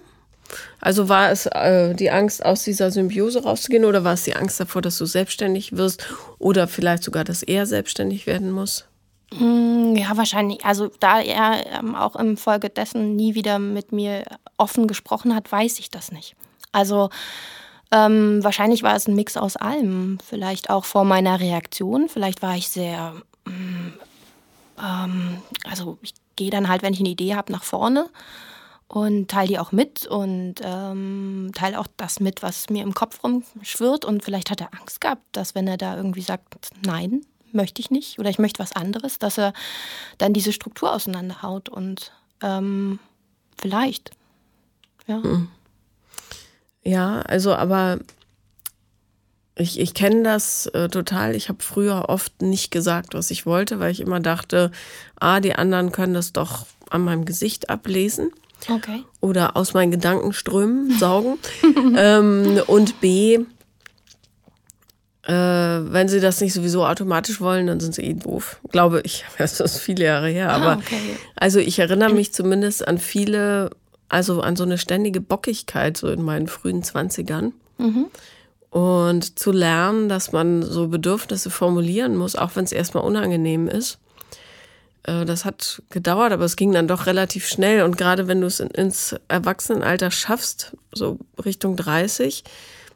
[0.80, 4.58] Also war es äh, die Angst, aus dieser Symbiose rauszugehen oder war es die Angst
[4.58, 6.06] davor, dass du selbstständig wirst
[6.38, 8.86] oder vielleicht sogar, dass er selbstständig werden muss?
[9.32, 10.64] Mm, ja, wahrscheinlich.
[10.64, 14.24] Also da er ähm, auch im Folge dessen nie wieder mit mir
[14.56, 16.34] offen gesprochen hat, weiß ich das nicht.
[16.72, 17.10] Also
[17.92, 20.18] ähm, wahrscheinlich war es ein Mix aus allem.
[20.24, 22.08] Vielleicht auch vor meiner Reaktion.
[22.08, 23.14] Vielleicht war ich sehr.
[23.44, 23.92] Mm,
[24.82, 28.08] ähm, also, ich gehe dann halt, wenn ich eine Idee habe, nach vorne
[28.90, 33.22] und teile die auch mit und ähm, teile auch das mit, was mir im Kopf
[33.22, 34.04] rumschwirrt.
[34.04, 37.90] Und vielleicht hat er Angst gehabt, dass, wenn er da irgendwie sagt, nein, möchte ich
[37.90, 39.52] nicht oder ich möchte was anderes, dass er
[40.18, 41.68] dann diese Struktur auseinanderhaut.
[41.68, 42.98] Und ähm,
[43.56, 44.10] vielleicht.
[45.06, 45.18] Ja.
[45.18, 45.48] Mhm.
[46.82, 47.98] Ja, also aber
[49.56, 51.34] ich, ich kenne das äh, total.
[51.34, 54.70] Ich habe früher oft nicht gesagt, was ich wollte, weil ich immer dachte,
[55.18, 58.30] ah, die anderen können das doch an meinem Gesicht ablesen.
[58.68, 59.04] Okay.
[59.20, 61.38] Oder aus meinen Gedankenströmen saugen.
[61.96, 63.40] ähm, und B,
[65.24, 68.60] äh, wenn sie das nicht sowieso automatisch wollen, dann sind sie eh doof.
[68.70, 69.24] Glaube ich.
[69.38, 70.50] Das ist viele Jahre her.
[70.50, 71.16] Aber ah, okay.
[71.36, 73.70] also ich erinnere mich zumindest an viele
[74.10, 77.52] also an so eine ständige Bockigkeit, so in meinen frühen Zwanzigern.
[77.78, 78.06] Mhm.
[78.70, 83.98] Und zu lernen, dass man so Bedürfnisse formulieren muss, auch wenn es erstmal unangenehm ist.
[85.04, 87.82] Äh, das hat gedauert, aber es ging dann doch relativ schnell.
[87.82, 92.44] Und gerade wenn du es ins Erwachsenenalter schaffst, so Richtung 30,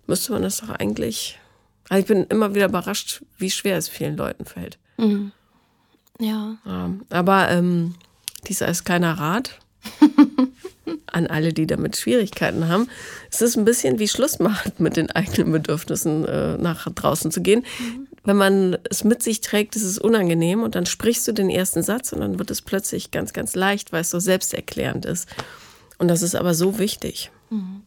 [0.07, 1.39] müsste man das doch eigentlich.
[1.89, 4.79] Also ich bin immer wieder überrascht, wie schwer es vielen Leuten fällt.
[4.97, 5.33] Mhm.
[6.21, 6.57] Ja.
[7.11, 7.95] Aber ähm,
[8.49, 9.59] dieser ist keiner Rat.
[11.07, 12.89] An alle, die damit Schwierigkeiten haben.
[13.31, 17.41] Es ist ein bisschen wie Schluss macht mit den eigenen Bedürfnissen, äh, nach draußen zu
[17.41, 17.65] gehen.
[17.79, 18.09] Mhm.
[18.25, 21.83] Wenn man es mit sich trägt, ist es unangenehm und dann sprichst du den ersten
[21.83, 25.29] Satz und dann wird es plötzlich ganz, ganz leicht, weil es so selbsterklärend ist.
[25.99, 27.31] Und das ist aber so wichtig.
[27.51, 27.83] Mhm.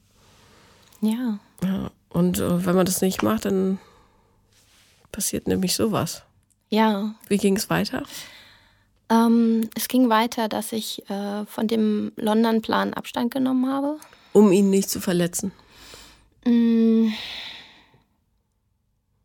[1.01, 1.39] Ja.
[1.63, 1.91] ja.
[2.09, 3.79] Und äh, wenn man das nicht macht, dann
[5.11, 6.23] passiert nämlich sowas.
[6.69, 7.15] Ja.
[7.27, 8.03] Wie ging es weiter?
[9.09, 13.97] Ähm, es ging weiter, dass ich äh, von dem London-Plan Abstand genommen habe.
[14.33, 15.51] Um ihn nicht zu verletzen?
[16.45, 17.07] Mm,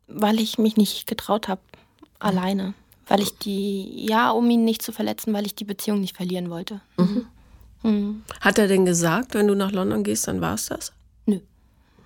[0.07, 1.61] weil ich mich nicht getraut habe,
[2.19, 2.73] alleine.
[3.07, 6.49] Weil ich die, ja, um ihn nicht zu verletzen, weil ich die Beziehung nicht verlieren
[6.49, 6.79] wollte.
[6.97, 7.25] Mhm.
[7.83, 8.23] Mhm.
[8.39, 10.93] Hat er denn gesagt, wenn du nach London gehst, dann war es das?
[11.25, 11.39] Nö.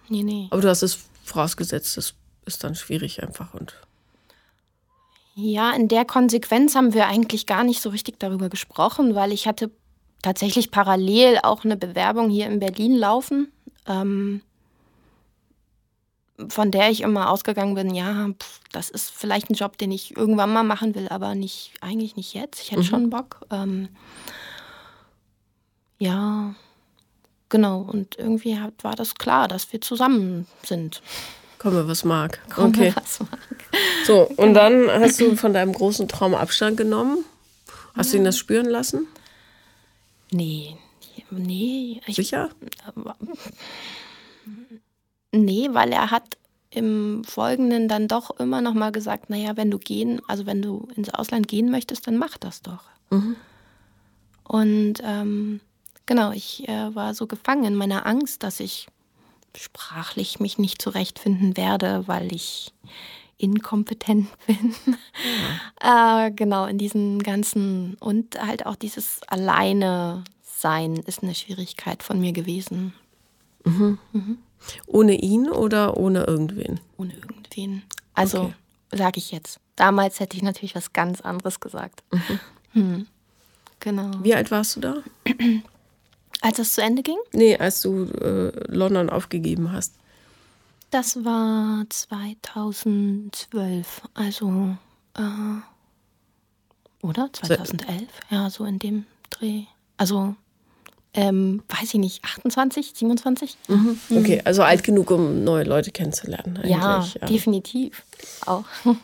[0.10, 0.48] Nee, nee.
[0.50, 3.76] Aber du hast es vorausgesetzt, das ist dann schwierig einfach und.
[5.40, 9.48] Ja, in der Konsequenz haben wir eigentlich gar nicht so richtig darüber gesprochen, weil ich
[9.48, 9.70] hatte
[10.24, 13.52] tatsächlich parallel auch eine Bewerbung hier in Berlin laufen,
[13.86, 14.42] ähm,
[16.50, 20.18] von der ich immer ausgegangen bin, ja, pff, das ist vielleicht ein Job, den ich
[20.18, 22.60] irgendwann mal machen will, aber nicht, eigentlich nicht jetzt.
[22.60, 22.86] Ich hätte mhm.
[22.86, 23.46] schon Bock.
[23.52, 23.90] Ähm,
[26.00, 26.56] ja,
[27.50, 27.82] genau.
[27.82, 31.04] Und irgendwie hat, war das klar, dass wir zusammen sind.
[31.60, 32.40] Komme, was mag.
[32.50, 32.94] Komme, okay.
[32.96, 33.40] was mag.
[34.06, 37.26] So, und dann hast du von deinem großen Traum Abstand genommen.
[37.96, 39.08] Hast du ihn das spüren lassen?
[40.32, 40.78] Nee.
[41.32, 42.02] Nee.
[42.06, 42.50] Ich, Sicher?
[45.32, 46.38] Nee, weil er hat
[46.70, 50.88] im Folgenden dann doch immer noch mal gesagt, naja, wenn du gehen, also wenn du
[50.96, 52.84] ins Ausland gehen möchtest, dann mach das doch.
[53.10, 53.36] Mhm.
[54.44, 55.60] Und ähm,
[56.06, 58.88] genau, ich äh, war so gefangen in meiner Angst, dass ich
[59.56, 62.74] sprachlich mich nicht zurechtfinden werde, weil ich
[63.38, 64.76] inkompetent bin.
[65.82, 66.28] Ja.
[66.28, 72.20] äh, genau, in diesen ganzen und halt auch dieses Alleine sein ist eine Schwierigkeit von
[72.20, 72.94] mir gewesen.
[73.64, 74.00] Mhm.
[74.12, 74.38] Mhm.
[74.88, 76.80] Ohne ihn oder ohne irgendwen?
[76.98, 77.84] Ohne irgendwen.
[78.14, 78.54] Also okay.
[78.92, 79.60] sage ich jetzt.
[79.76, 82.04] Damals hätte ich natürlich was ganz anderes gesagt.
[82.12, 82.40] Mhm.
[82.74, 83.08] Hm.
[83.80, 84.12] Genau.
[84.24, 84.96] Wie alt warst du da?
[86.42, 87.18] Als es zu Ende ging?
[87.34, 89.94] Nee, als du äh, London aufgegeben hast.
[90.92, 94.78] Das war 2012, also
[95.16, 95.22] äh,
[97.02, 99.64] oder 2011, ja, so in dem Dreh.
[99.98, 100.36] Also
[101.14, 103.58] ähm, weiß ich nicht, 28, 27?
[103.68, 104.00] Mhm.
[104.12, 106.60] Okay, also alt genug, um neue Leute kennenzulernen.
[106.64, 108.04] Ja, ja, definitiv
[108.46, 108.64] auch.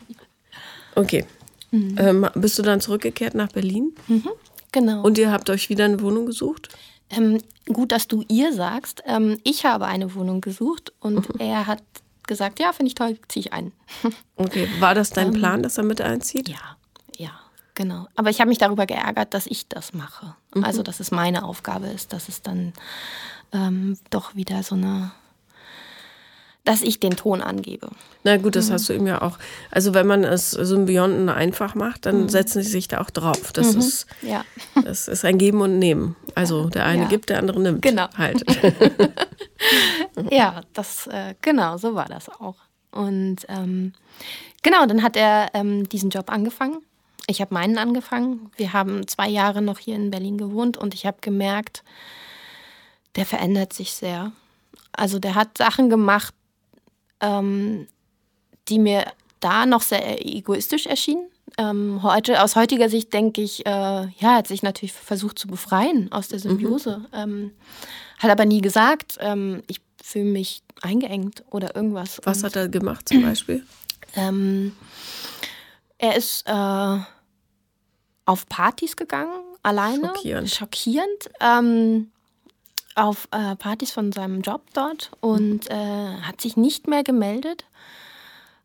[0.94, 1.26] okay.
[1.70, 1.96] Mhm.
[1.98, 3.94] Ähm, bist du dann zurückgekehrt nach Berlin?
[4.06, 4.28] Mhm,
[4.70, 5.02] genau.
[5.02, 6.68] Und ihr habt euch wieder eine Wohnung gesucht?
[7.16, 9.02] Ähm, gut, dass du ihr sagst.
[9.06, 11.40] Ähm, ich habe eine Wohnung gesucht und mhm.
[11.40, 11.82] er hat
[12.26, 13.72] gesagt, ja, finde ich toll, ziehe ich ein.
[14.36, 16.48] okay, war das dein ähm, Plan, dass er mit einzieht?
[16.48, 16.76] Ja,
[17.16, 17.30] ja,
[17.74, 18.06] genau.
[18.16, 20.34] Aber ich habe mich darüber geärgert, dass ich das mache.
[20.54, 20.64] Mhm.
[20.64, 22.72] Also, dass es meine Aufgabe ist, dass es dann
[23.52, 25.12] ähm, doch wieder so eine
[26.64, 27.90] dass ich den Ton angebe.
[28.24, 28.72] Na gut, das mhm.
[28.72, 29.38] hast du eben ja auch.
[29.70, 32.28] Also wenn man es Symbionten einfach macht, dann mhm.
[32.30, 33.52] setzen sie sich da auch drauf.
[33.52, 33.80] Das, mhm.
[33.80, 34.44] ist, ja.
[34.82, 36.16] das ist ein Geben und Nehmen.
[36.34, 37.08] Also der eine ja.
[37.08, 37.82] gibt, der andere nimmt.
[37.82, 38.08] Genau.
[38.16, 38.44] Halt.
[40.30, 42.56] ja, das, äh, genau, so war das auch.
[42.90, 43.92] Und ähm,
[44.62, 46.78] genau, dann hat er ähm, diesen Job angefangen.
[47.26, 48.50] Ich habe meinen angefangen.
[48.56, 51.82] Wir haben zwei Jahre noch hier in Berlin gewohnt und ich habe gemerkt,
[53.16, 54.32] der verändert sich sehr.
[54.92, 56.34] Also der hat Sachen gemacht,
[57.20, 57.88] ähm,
[58.68, 59.04] die mir
[59.40, 61.28] da noch sehr egoistisch erschienen.
[61.56, 65.46] Ähm, heute, aus heutiger Sicht denke ich, äh, ja, er hat sich natürlich versucht zu
[65.46, 66.98] befreien aus der Symbiose.
[66.98, 67.06] Mhm.
[67.12, 67.52] Ähm,
[68.18, 72.20] hat aber nie gesagt, ähm, ich fühle mich eingeengt oder irgendwas.
[72.24, 73.64] Was Und, hat er gemacht zum Beispiel?
[74.16, 74.70] Ähm,
[75.98, 76.98] er ist äh,
[78.26, 80.06] auf Partys gegangen, alleine.
[80.06, 80.50] Schockierend.
[80.50, 81.30] Schockierend.
[81.40, 82.12] Ähm,
[82.94, 85.74] auf äh, Partys von seinem Job dort und äh,
[86.22, 87.64] hat sich nicht mehr gemeldet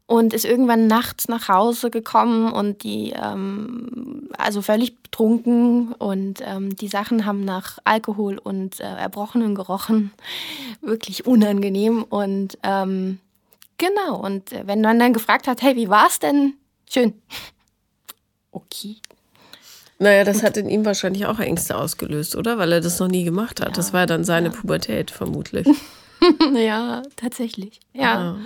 [0.09, 6.75] und ist irgendwann nachts nach Hause gekommen und die, ähm, also völlig betrunken und ähm,
[6.75, 10.11] die Sachen haben nach Alkohol und äh, Erbrochenen gerochen.
[10.81, 13.19] Wirklich unangenehm und ähm,
[13.77, 14.15] genau.
[14.19, 16.53] Und äh, wenn man dann gefragt hat, hey, wie war's denn?
[16.89, 17.13] Schön.
[18.51, 18.95] Okay,
[19.99, 22.57] naja, das hat in ihm wahrscheinlich auch Ängste ausgelöst, oder?
[22.57, 23.67] Weil er das noch nie gemacht hat.
[23.67, 23.73] Ja.
[23.75, 24.55] Das war dann seine ja.
[24.55, 25.67] Pubertät, vermutlich.
[26.55, 27.79] ja, tatsächlich.
[27.93, 28.01] Ja.
[28.01, 28.37] ja.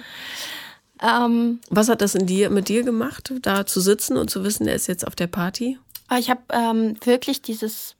[1.04, 4.68] Ähm, Was hat das in dir, mit dir gemacht, da zu sitzen und zu wissen,
[4.68, 5.78] er ist jetzt auf der Party?
[6.08, 7.96] Ah, ich habe ähm, wirklich dieses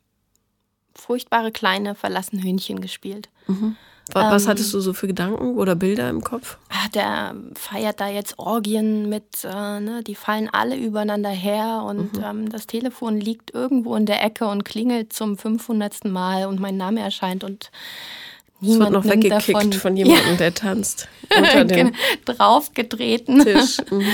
[0.96, 3.30] furchtbare kleine verlassene Hühnchen gespielt.
[3.48, 3.76] Mhm.
[4.12, 6.58] Was ähm, hattest du so für Gedanken oder Bilder im Kopf?
[6.70, 12.18] Ah, der feiert da jetzt Orgien mit, äh, ne, die fallen alle übereinander her und
[12.18, 12.24] mhm.
[12.24, 16.06] ähm, das Telefon liegt irgendwo in der Ecke und klingelt zum 500.
[16.06, 17.72] Mal und mein Name erscheint und
[18.64, 19.74] es wird noch weggekickt davon.
[19.74, 20.36] von jemandem, ja.
[20.36, 21.08] der tanzt.
[21.38, 21.94] Unter dem
[22.26, 23.44] Draufgetreten.
[23.44, 23.78] Tisch.
[23.92, 24.08] Mhm.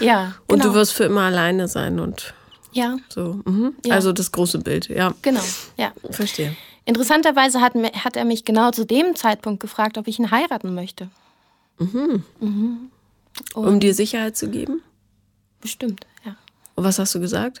[0.00, 0.24] Ja.
[0.24, 0.34] Genau.
[0.48, 0.74] Und du genau.
[0.74, 2.34] wirst für immer alleine sein und
[2.72, 2.96] ja.
[3.08, 3.40] so.
[3.44, 3.74] Mhm.
[3.84, 3.94] Ja.
[3.94, 5.14] Also das große Bild, ja.
[5.22, 5.42] Genau,
[5.76, 5.92] ja.
[6.10, 6.56] Verstehe.
[6.84, 11.08] Interessanterweise hat, hat er mich genau zu dem Zeitpunkt gefragt, ob ich ihn heiraten möchte.
[11.78, 12.24] Mhm.
[12.40, 12.90] Mhm.
[13.54, 14.82] Um dir Sicherheit zu geben?
[15.60, 16.36] Bestimmt, ja.
[16.74, 17.60] Und was hast du gesagt?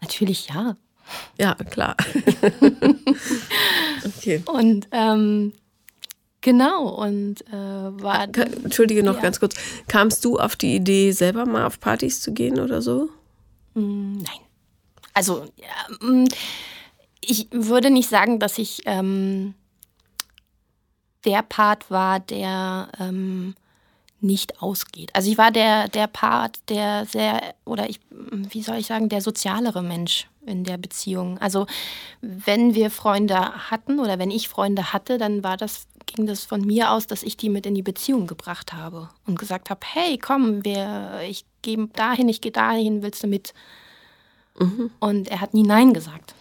[0.00, 0.76] Natürlich ja.
[1.38, 1.96] Ja, klar.
[4.04, 4.42] okay.
[4.46, 5.52] Und ähm,
[6.44, 8.22] genau, und äh, war.
[8.22, 9.22] Entschuldige noch ja.
[9.22, 9.56] ganz kurz.
[9.88, 13.08] Kamst du auf die Idee, selber mal auf Partys zu gehen oder so?
[13.74, 14.40] Mm, nein.
[15.12, 16.26] Also, ja, mm,
[17.20, 19.54] ich würde nicht sagen, dass ich ähm,
[21.24, 23.54] der Part war, der ähm,
[24.20, 25.10] nicht ausgeht.
[25.14, 29.20] Also ich war der, der Part, der sehr, oder ich, wie soll ich sagen, der
[29.20, 31.38] sozialere Mensch in der Beziehung.
[31.38, 31.66] Also
[32.20, 36.60] wenn wir Freunde hatten oder wenn ich Freunde hatte, dann war das, ging das von
[36.60, 40.18] mir aus, dass ich die mit in die Beziehung gebracht habe und gesagt habe, hey,
[40.18, 43.54] komm, wir, ich gehe dahin, ich gehe dahin, willst du mit?
[44.58, 44.90] Mhm.
[45.00, 46.34] Und er hat nie Nein gesagt.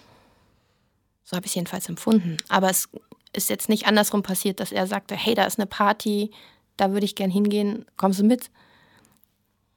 [1.24, 2.38] So habe ich es jedenfalls empfunden.
[2.50, 2.90] Aber es
[3.34, 6.32] ist jetzt nicht andersrum passiert, dass er sagte, hey, da ist eine Party,
[6.78, 8.50] da würde ich gern hingehen, kommst du mit?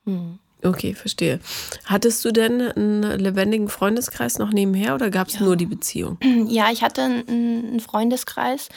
[0.05, 0.38] Hm.
[0.62, 1.40] Okay, verstehe.
[1.85, 5.42] Hattest du denn einen lebendigen Freundeskreis noch nebenher oder gab es ja.
[5.42, 6.18] nur die Beziehung?
[6.49, 8.68] Ja, ich hatte einen Freundeskreis,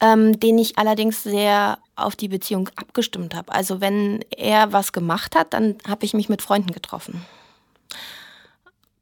[0.00, 3.52] ähm, den ich allerdings sehr auf die Beziehung abgestimmt habe.
[3.52, 7.24] Also wenn er was gemacht hat, dann habe ich mich mit Freunden getroffen.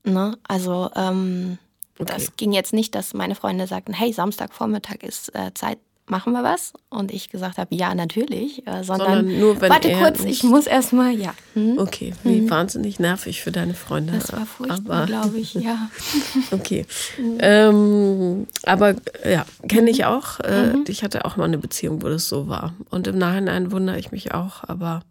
[0.04, 0.38] Ne?
[0.46, 1.59] Also ähm,
[1.98, 2.12] Okay.
[2.12, 5.78] Das ging jetzt nicht, dass meine Freunde sagten, hey, Samstagvormittag ist äh, Zeit,
[6.09, 6.73] machen wir was?
[6.88, 10.66] Und ich gesagt habe, ja, natürlich, äh, sondern, sondern, nur, wenn warte kurz, ich muss
[10.66, 11.35] erstmal, ja.
[11.55, 11.79] Hm?
[11.79, 12.51] Okay, wie hm.
[12.51, 14.12] wahnsinnig nervig für deine Freunde.
[14.12, 15.90] Das war furchtbar, glaube ich, ja.
[16.51, 16.87] okay.
[17.19, 17.38] Mhm.
[17.40, 18.95] Ähm, aber
[19.29, 20.40] ja, kenne ich auch.
[20.40, 20.85] Äh, mhm.
[20.88, 22.75] Ich hatte auch mal eine Beziehung, wo das so war.
[22.90, 25.03] Und im Nachhinein wundere ich mich auch, aber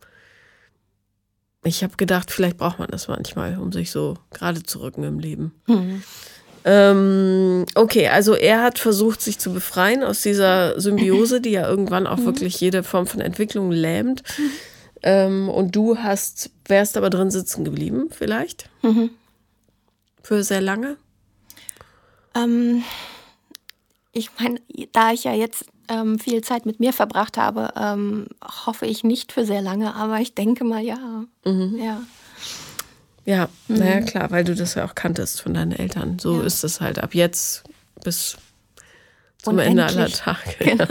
[1.63, 5.19] ich habe gedacht, vielleicht braucht man das manchmal, um sich so gerade zu rücken im
[5.19, 5.51] Leben.
[5.67, 6.03] Mhm.
[6.67, 12.07] Ähm, okay, also er hat versucht, sich zu befreien aus dieser Symbiose, die ja irgendwann
[12.07, 12.25] auch mhm.
[12.25, 14.23] wirklich jede Form von Entwicklung lähmt.
[14.37, 14.51] Mhm.
[15.03, 18.67] Ähm, und du hast, wärst aber drin sitzen geblieben, vielleicht?
[18.81, 19.11] Mhm.
[20.23, 20.97] Für sehr lange?
[22.33, 22.83] Ähm,
[24.11, 24.59] ich meine,
[24.91, 28.25] da ich ja jetzt ähm, viel Zeit mit mir verbracht habe, ähm,
[28.65, 31.25] hoffe ich nicht für sehr lange, aber ich denke mal ja.
[31.45, 31.77] Mhm.
[31.77, 32.01] Ja.
[33.25, 33.77] Ja, mhm.
[33.77, 36.19] naja, klar, weil du das ja auch kanntest von deinen Eltern.
[36.19, 36.45] So ja.
[36.45, 37.63] ist es halt ab jetzt
[38.03, 38.37] bis
[39.37, 39.69] zum Unendlich.
[39.69, 40.55] Ende aller Tage.
[40.59, 40.87] Genau.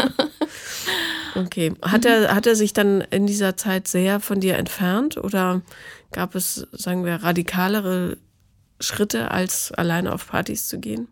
[1.37, 1.75] Okay.
[1.83, 2.11] Hat, mhm.
[2.11, 5.63] er, hat er sich dann in dieser Zeit sehr von dir entfernt oder
[6.13, 8.19] gab es, sagen wir, radikalere
[8.81, 11.09] Schritte, als alleine auf Partys zu gehen?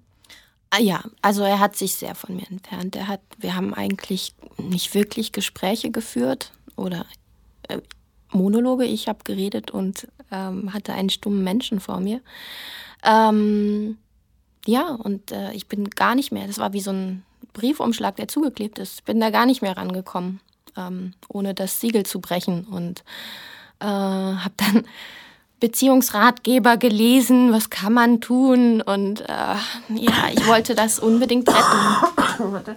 [0.70, 2.96] Ah, ja, also er hat sich sehr von mir entfernt.
[2.96, 7.04] Er hat, wir haben eigentlich nicht wirklich Gespräche geführt oder
[7.68, 7.78] äh,
[8.32, 8.84] Monologe.
[8.84, 12.20] Ich habe geredet und ähm, hatte einen stummen Menschen vor mir.
[13.04, 13.98] Ähm,
[14.66, 16.46] ja, und äh, ich bin gar nicht mehr.
[16.46, 19.04] Das war wie so ein Briefumschlag, der zugeklebt ist.
[19.04, 20.40] Bin da gar nicht mehr rangekommen,
[20.76, 23.00] ähm, ohne das Siegel zu brechen und
[23.80, 24.84] äh, habe dann
[25.60, 29.54] Beziehungsratgeber gelesen, was kann man tun und äh,
[29.94, 32.74] ja, ich wollte das unbedingt retten.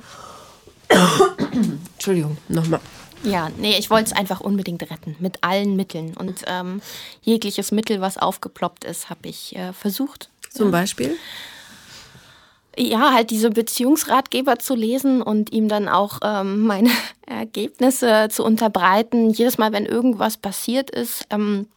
[1.96, 2.80] Entschuldigung, nochmal.
[3.26, 6.16] Ja, nee, ich wollte es einfach unbedingt retten, mit allen Mitteln.
[6.16, 6.82] Und ähm,
[7.22, 10.30] jegliches Mittel, was aufgeploppt ist, habe ich äh, versucht.
[10.50, 10.72] Zum.
[10.72, 11.18] Beispiel?
[12.78, 16.90] Ja, halt diese Beziehungsratgeber zu lesen und ihm dann auch ähm, meine
[17.26, 19.30] Ergebnisse zu unterbreiten.
[19.30, 21.68] Jedes Mal, wenn irgendwas passiert ist, ähm,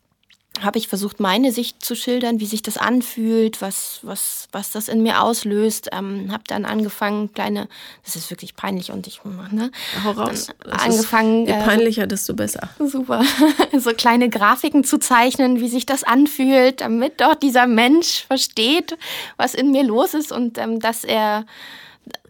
[0.63, 4.89] habe ich versucht, meine Sicht zu schildern, wie sich das anfühlt, was, was, was das
[4.89, 5.91] in mir auslöst.
[5.93, 7.69] Ähm, habe dann angefangen, kleine,
[8.05, 9.71] das ist wirklich peinlich und ich, ne?
[10.05, 10.49] Hau raus.
[10.71, 11.47] angefangen.
[11.47, 12.69] Je äh, peinlicher, desto besser.
[12.79, 13.25] Super.
[13.79, 18.97] so kleine Grafiken zu zeichnen, wie sich das anfühlt, damit dort dieser Mensch versteht,
[19.37, 21.47] was in mir los ist und ähm, dass er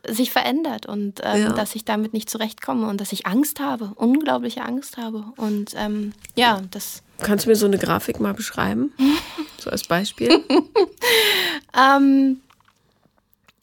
[0.06, 1.52] sich verändert und ähm, ja.
[1.52, 5.24] dass ich damit nicht zurechtkomme und dass ich Angst habe, unglaubliche Angst habe.
[5.36, 8.92] Und ähm, ja, das Kannst du mir so eine Grafik mal beschreiben?
[9.58, 10.30] so als Beispiel?
[11.78, 12.40] ähm,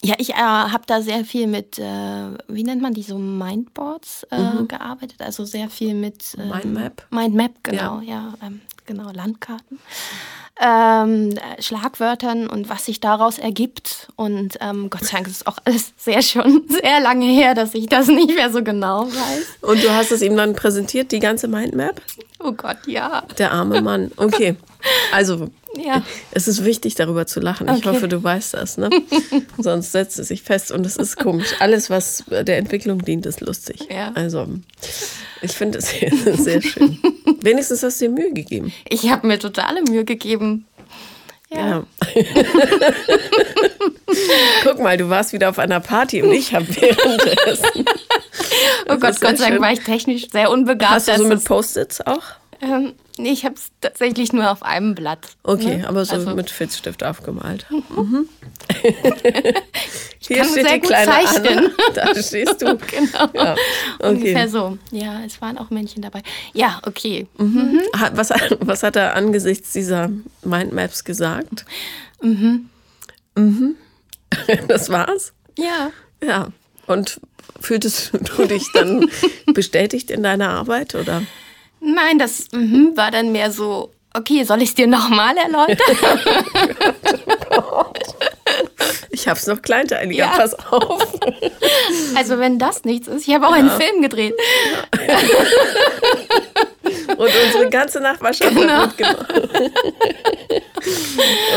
[0.03, 4.27] ja, ich äh, habe da sehr viel mit, äh, wie nennt man die, so Mindboards
[4.29, 4.67] äh, mhm.
[4.67, 5.21] gearbeitet.
[5.21, 6.35] Also sehr viel mit.
[6.37, 7.05] Ähm, Mindmap?
[7.09, 9.79] Mindmap, genau, ja, ja ähm, genau, Landkarten
[10.61, 14.07] ähm, Schlagwörtern und was sich daraus ergibt.
[14.15, 17.73] Und ähm, Gott sei Dank ist es auch alles sehr schon sehr lange her, dass
[17.73, 19.57] ich das nicht mehr so genau weiß.
[19.61, 22.01] Und du hast es ihm dann präsentiert, die ganze Mindmap?
[22.45, 23.23] Oh Gott, ja.
[23.39, 24.11] Der arme Mann.
[24.17, 24.55] Okay.
[25.11, 25.49] Also,
[25.83, 26.03] ja.
[26.29, 27.67] es ist wichtig, darüber zu lachen.
[27.69, 27.89] Ich okay.
[27.89, 28.89] hoffe, du weißt das, ne?
[29.57, 31.55] Sonst setzt es sich fest und es ist komisch.
[31.59, 33.87] Alles, was der Entwicklung dient, ist lustig.
[33.89, 34.11] Ja.
[34.13, 34.47] Also,
[35.41, 36.99] ich finde es sehr, sehr schön.
[37.41, 38.71] Wenigstens hast du dir Mühe gegeben.
[38.87, 40.67] Ich habe mir totale Mühe gegeben.
[41.51, 41.67] Ja.
[41.67, 41.83] ja.
[44.63, 47.85] Guck mal, du warst wieder auf einer Party und ich habe währenddessen.
[48.87, 50.91] Oh Gott, Gott sei Dank war ich technisch sehr unbegabt.
[50.91, 52.23] Hast du so mit Post-its auch?
[52.61, 55.27] Ähm, nee, ich habe es tatsächlich nur auf einem Blatt.
[55.43, 55.87] Okay, ne?
[55.89, 56.35] aber so also.
[56.35, 57.65] mit Filzstift aufgemalt.
[57.69, 58.29] Mhm.
[60.19, 61.57] Hier steht die kleine zeichnen.
[61.57, 61.69] Anna.
[61.93, 62.77] Da stehst du.
[62.91, 63.29] genau.
[63.33, 63.55] Ja.
[63.99, 64.09] Okay.
[64.09, 64.77] Ungefähr so.
[64.91, 66.21] Ja, es waren auch Männchen dabei.
[66.53, 67.27] Ja, okay.
[67.37, 67.45] Mhm.
[67.47, 67.81] Mhm.
[68.13, 70.09] Was, was hat er angesichts dieser
[70.43, 71.65] Mindmaps gesagt?
[72.21, 72.69] Mhm.
[73.35, 73.75] Mhm.
[74.67, 75.33] Das war's?
[75.57, 75.91] Ja.
[76.23, 76.49] Ja.
[76.87, 77.19] Und
[77.59, 79.09] fühltest du dich dann
[79.53, 81.23] bestätigt in deiner Arbeit oder?
[81.79, 85.77] Nein, das mm, war dann mehr so, okay, soll ich es dir nochmal erläutern?
[89.11, 90.33] ich hab's noch kleinteiliger, ja.
[90.35, 91.19] pass auf.
[92.15, 93.57] Also wenn das nichts ist, ich habe auch ja.
[93.57, 94.33] einen Film gedreht.
[95.07, 95.17] Ja.
[97.17, 98.73] Und unsere ganze Nachbarschaft genau.
[98.73, 99.33] hat mitgemacht.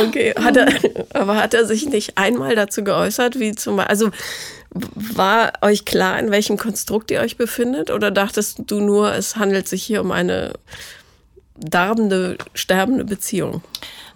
[0.06, 0.68] Okay, hat er,
[1.14, 4.10] aber hat er sich nicht einmal dazu geäußert, wie zum Beispiel, also
[4.70, 7.90] war euch klar, in welchem Konstrukt ihr euch befindet?
[7.90, 10.52] Oder dachtest du nur, es handelt sich hier um eine
[11.56, 13.62] darbende, sterbende Beziehung?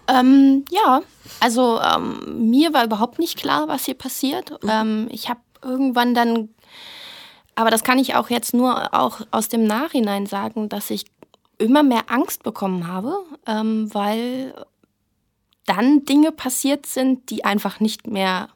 [0.07, 1.01] Ähm, ja,
[1.39, 4.51] also ähm, mir war überhaupt nicht klar, was hier passiert.
[4.63, 4.69] Mhm.
[4.69, 6.49] Ähm, ich habe irgendwann dann,
[7.55, 11.05] aber das kann ich auch jetzt nur auch aus dem Nachhinein sagen, dass ich
[11.57, 13.15] immer mehr Angst bekommen habe,
[13.47, 14.53] ähm, weil
[15.65, 18.49] dann Dinge passiert sind, die einfach nicht mehr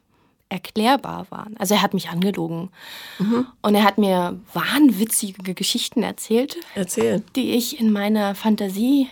[0.48, 1.56] erklärbar waren.
[1.58, 2.70] Also er hat mich angelogen.
[3.18, 3.46] Mhm.
[3.62, 6.56] Und er hat mir wahnwitzige Geschichten erzählt.
[6.74, 7.22] Erzählen.
[7.36, 9.08] Die ich in meiner Fantasie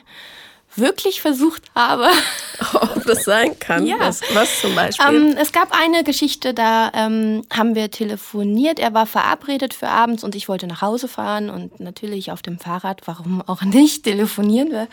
[0.78, 2.08] wirklich versucht habe.
[2.74, 3.86] Ob das sein kann?
[3.86, 3.96] Ja.
[3.98, 5.06] Was, was zum Beispiel?
[5.06, 8.78] Ähm, es gab eine Geschichte, da ähm, haben wir telefoniert.
[8.78, 12.58] Er war verabredet für abends und ich wollte nach Hause fahren und natürlich auf dem
[12.58, 14.88] Fahrrad, warum auch nicht, telefonieren wir.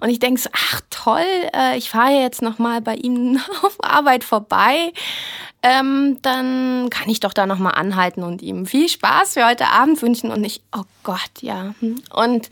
[0.00, 4.24] Und ich denke so, ach toll, äh, ich fahre jetzt nochmal bei Ihnen auf Arbeit
[4.24, 4.92] vorbei.
[5.62, 10.00] Ähm, dann kann ich doch da nochmal anhalten und ihm viel Spaß für heute Abend
[10.00, 10.30] wünschen.
[10.30, 11.74] Und ich, oh Gott, ja.
[11.80, 12.02] Hm.
[12.14, 12.48] Und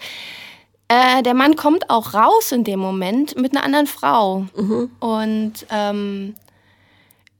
[0.89, 4.47] äh, der Mann kommt auch raus in dem Moment mit einer anderen Frau.
[4.57, 4.91] Mhm.
[5.01, 6.35] Und ähm,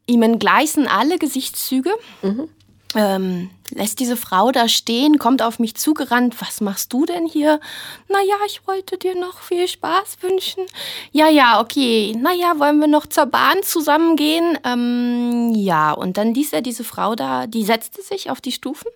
[0.07, 1.91] ihm entgleisen alle Gesichtszüge.
[2.23, 2.49] Mhm.
[2.95, 6.37] Ähm, lässt diese Frau da stehen, kommt auf mich zugerannt.
[6.41, 7.61] Was machst du denn hier?
[8.09, 10.65] Naja, ich wollte dir noch viel Spaß wünschen.
[11.13, 12.17] Ja, ja, okay.
[12.19, 14.59] Naja, wollen wir noch zur Bahn zusammengehen?
[14.65, 18.89] Ähm, ja, und dann ließ er diese Frau da, die setzte sich auf die Stufen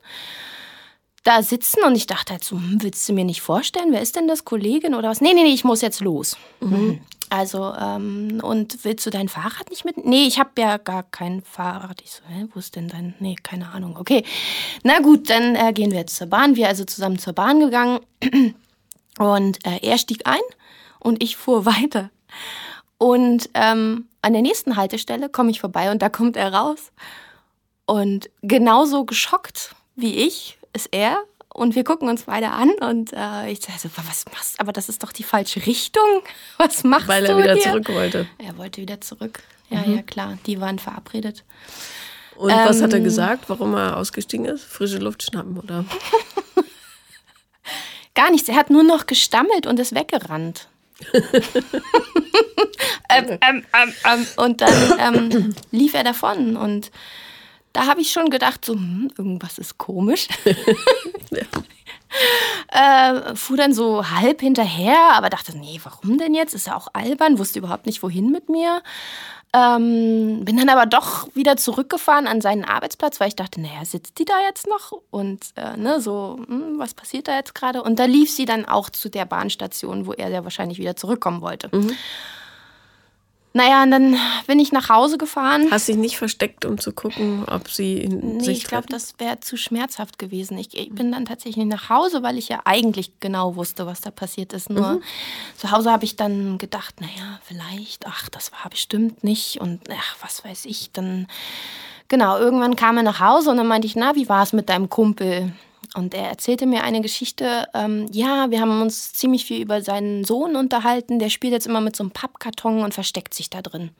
[1.22, 4.16] da sitzen und ich dachte halt so, hm, willst du mir nicht vorstellen, wer ist
[4.16, 5.20] denn das, Kollegin oder was?
[5.20, 6.36] Nee, nee, nee, ich muss jetzt los.
[6.60, 7.00] Mhm.
[7.30, 10.04] Also, ähm, und willst du dein Fahrrad nicht mit?
[10.04, 12.02] Nee, ich habe ja gar kein Fahrrad.
[12.02, 13.14] Ich so, hä, wo ist denn dein?
[13.20, 13.96] Nee, keine Ahnung.
[13.96, 14.24] Okay.
[14.82, 16.56] Na gut, dann äh, gehen wir jetzt zur Bahn.
[16.56, 18.00] Wir also zusammen zur Bahn gegangen.
[19.18, 20.40] Und äh, er stieg ein
[20.98, 22.10] und ich fuhr weiter.
[22.98, 26.92] Und ähm, an der nächsten Haltestelle komme ich vorbei und da kommt er raus.
[27.84, 31.22] Und genauso geschockt wie ich ist er
[31.54, 34.60] und wir gucken uns beide an und äh, ich sage so, was machst du?
[34.60, 36.22] Aber das ist doch die falsche Richtung.
[36.58, 37.62] Was machst Weil du Weil er wieder hier?
[37.64, 38.26] zurück wollte.
[38.38, 39.42] Er wollte wieder zurück.
[39.68, 39.96] Ja, mhm.
[39.96, 40.38] ja, klar.
[40.46, 41.44] Die waren verabredet.
[42.36, 44.64] Und ähm, was hat er ähm, gesagt, warum er ausgestiegen ist?
[44.64, 45.84] Frische Luft schnappen, oder?
[48.14, 48.48] Gar nichts.
[48.48, 50.68] Er hat nur noch gestammelt und ist weggerannt.
[53.10, 56.90] ähm, ähm, ähm, ähm, und dann lief er davon und
[57.72, 60.28] da habe ich schon gedacht, so, hm, irgendwas ist komisch.
[62.68, 66.54] äh, fuhr dann so halb hinterher, aber dachte, nee, warum denn jetzt?
[66.54, 68.82] Ist ja auch albern, wusste überhaupt nicht, wohin mit mir.
[69.54, 74.18] Ähm, bin dann aber doch wieder zurückgefahren an seinen Arbeitsplatz, weil ich dachte, naja, sitzt
[74.18, 74.92] die da jetzt noch?
[75.10, 77.82] Und äh, ne, so, hm, was passiert da jetzt gerade?
[77.82, 81.42] Und da lief sie dann auch zu der Bahnstation, wo er ja wahrscheinlich wieder zurückkommen
[81.42, 81.68] wollte.
[81.70, 81.92] Mhm.
[83.54, 85.68] Naja, und dann bin ich nach Hause gefahren.
[85.70, 89.14] Hast dich nicht versteckt, um zu gucken, ob sie in nee, sich ich glaube, das
[89.18, 90.56] wäre zu schmerzhaft gewesen.
[90.56, 94.10] Ich, ich, bin dann tatsächlich nach Hause, weil ich ja eigentlich genau wusste, was da
[94.10, 94.70] passiert ist.
[94.70, 95.02] Nur mhm.
[95.58, 100.16] zu Hause habe ich dann gedacht, naja, vielleicht, ach, das war bestimmt nicht und ach,
[100.22, 100.90] was weiß ich.
[100.92, 101.26] Dann,
[102.08, 104.70] genau, irgendwann kam er nach Hause und dann meinte ich, na, wie war es mit
[104.70, 105.52] deinem Kumpel?
[105.94, 107.66] Und er erzählte mir eine Geschichte.
[107.74, 111.18] Ähm, ja, wir haben uns ziemlich viel über seinen Sohn unterhalten.
[111.18, 113.90] Der spielt jetzt immer mit so einem Pappkarton und versteckt sich da drin.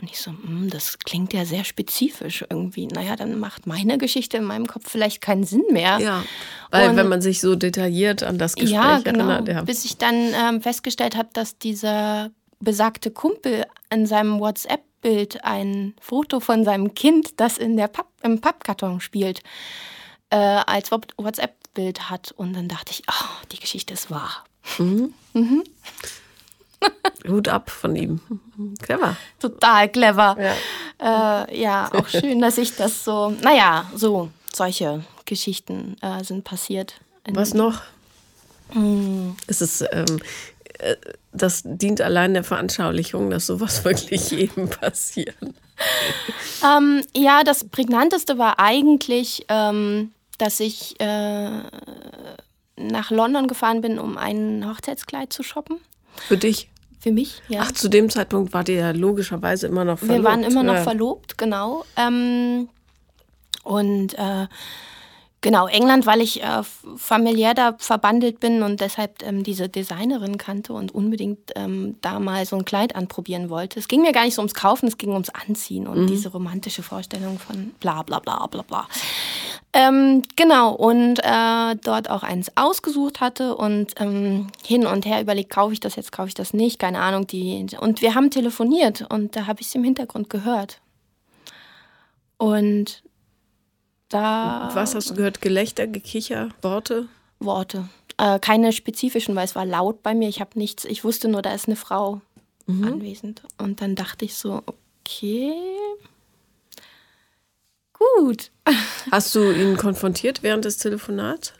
[0.00, 2.86] Und ich so, hm, das klingt ja sehr spezifisch irgendwie.
[2.86, 5.98] Naja, dann macht meine Geschichte in meinem Kopf vielleicht keinen Sinn mehr.
[5.98, 6.24] Ja,
[6.70, 9.48] weil und, wenn man sich so detailliert an das Gespräch ja, genau, erinnert.
[9.48, 9.62] Ja.
[9.62, 12.30] Bis ich dann ähm, festgestellt habe, dass dieser
[12.60, 18.40] besagte Kumpel in seinem WhatsApp-Bild ein Foto von seinem Kind, das in der Papp, im
[18.40, 19.42] Pappkarton spielt,
[20.30, 22.32] äh, als WhatsApp-Bild hat.
[22.32, 24.44] Und dann dachte ich, oh, die Geschichte ist wahr.
[24.78, 25.14] Mhm.
[25.32, 25.64] Mhm.
[27.28, 28.20] Hut ab von ihm.
[28.80, 29.16] Clever.
[29.40, 30.36] Total clever.
[31.00, 36.44] Ja, äh, ja auch schön, dass ich das so, naja, so, solche Geschichten äh, sind
[36.44, 36.94] passiert.
[37.30, 37.82] Was noch?
[38.72, 39.36] Mhm.
[39.46, 40.20] Es ist, ähm,
[40.78, 40.96] äh,
[41.32, 45.36] das dient allein der Veranschaulichung, dass sowas wirklich jedem passiert.
[46.64, 51.50] Ähm, ja, das Prägnanteste war eigentlich, ähm, dass ich äh,
[52.76, 55.78] nach London gefahren bin, um ein Hochzeitskleid zu shoppen.
[56.16, 56.70] Für dich?
[57.00, 57.60] Für mich, ja.
[57.62, 60.18] Ach, zu dem Zeitpunkt wart ihr ja logischerweise immer noch verlobt.
[60.18, 60.82] Wir waren immer noch ja.
[60.82, 61.84] verlobt, genau.
[61.96, 62.68] Ähm,
[63.62, 64.48] und äh,
[65.40, 66.62] Genau, England, weil ich äh,
[66.96, 72.44] familiär da verbandelt bin und deshalb ähm, diese Designerin kannte und unbedingt ähm, da mal
[72.44, 73.78] so ein Kleid anprobieren wollte.
[73.78, 76.06] Es ging mir gar nicht so ums Kaufen, es ging ums Anziehen und mhm.
[76.08, 78.88] diese romantische Vorstellung von bla bla bla bla bla.
[79.72, 85.50] Ähm, genau, und äh, dort auch eins ausgesucht hatte und ähm, hin und her überlegt,
[85.50, 87.28] kaufe ich das jetzt, kaufe ich das nicht, keine Ahnung.
[87.28, 90.80] Die, und wir haben telefoniert und da habe ich es im Hintergrund gehört.
[92.38, 93.02] Und
[94.08, 94.70] da.
[94.74, 95.40] Was hast du gehört?
[95.40, 97.08] Gelächter, Gekicher, Worte?
[97.40, 97.88] Worte.
[98.16, 100.28] Äh, keine spezifischen, weil es war laut bei mir.
[100.28, 100.84] Ich habe nichts.
[100.84, 102.20] Ich wusste nur, da ist eine Frau
[102.66, 102.84] mhm.
[102.84, 103.42] anwesend.
[103.58, 105.52] Und dann dachte ich so, okay.
[107.92, 108.50] Gut.
[109.10, 111.52] Hast du ihn konfrontiert während des Telefonats?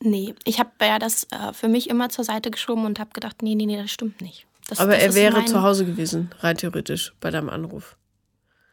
[0.00, 3.42] Nee, ich habe ja das äh, für mich immer zur Seite geschoben und habe gedacht,
[3.42, 4.46] nee, nee, nee, das stimmt nicht.
[4.68, 7.96] Das, Aber das er wäre zu Hause gewesen, rein theoretisch, bei deinem Anruf.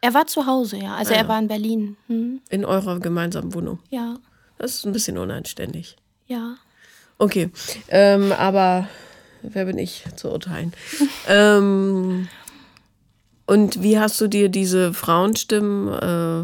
[0.02, 0.96] Er war zu Hause, ja.
[0.96, 1.98] Also ah, er war in Berlin.
[2.08, 2.42] Hm.
[2.50, 3.80] In eurer gemeinsamen Wohnung?
[3.90, 4.18] Ja.
[4.58, 5.98] Das ist ein bisschen unanständig.
[6.28, 6.56] Ja.
[7.18, 7.50] Okay.
[7.90, 8.88] Ähm, aber
[9.42, 10.74] wer bin ich zu urteilen?
[11.28, 12.30] ähm,
[13.46, 15.88] und wie hast du dir diese Frauenstimmen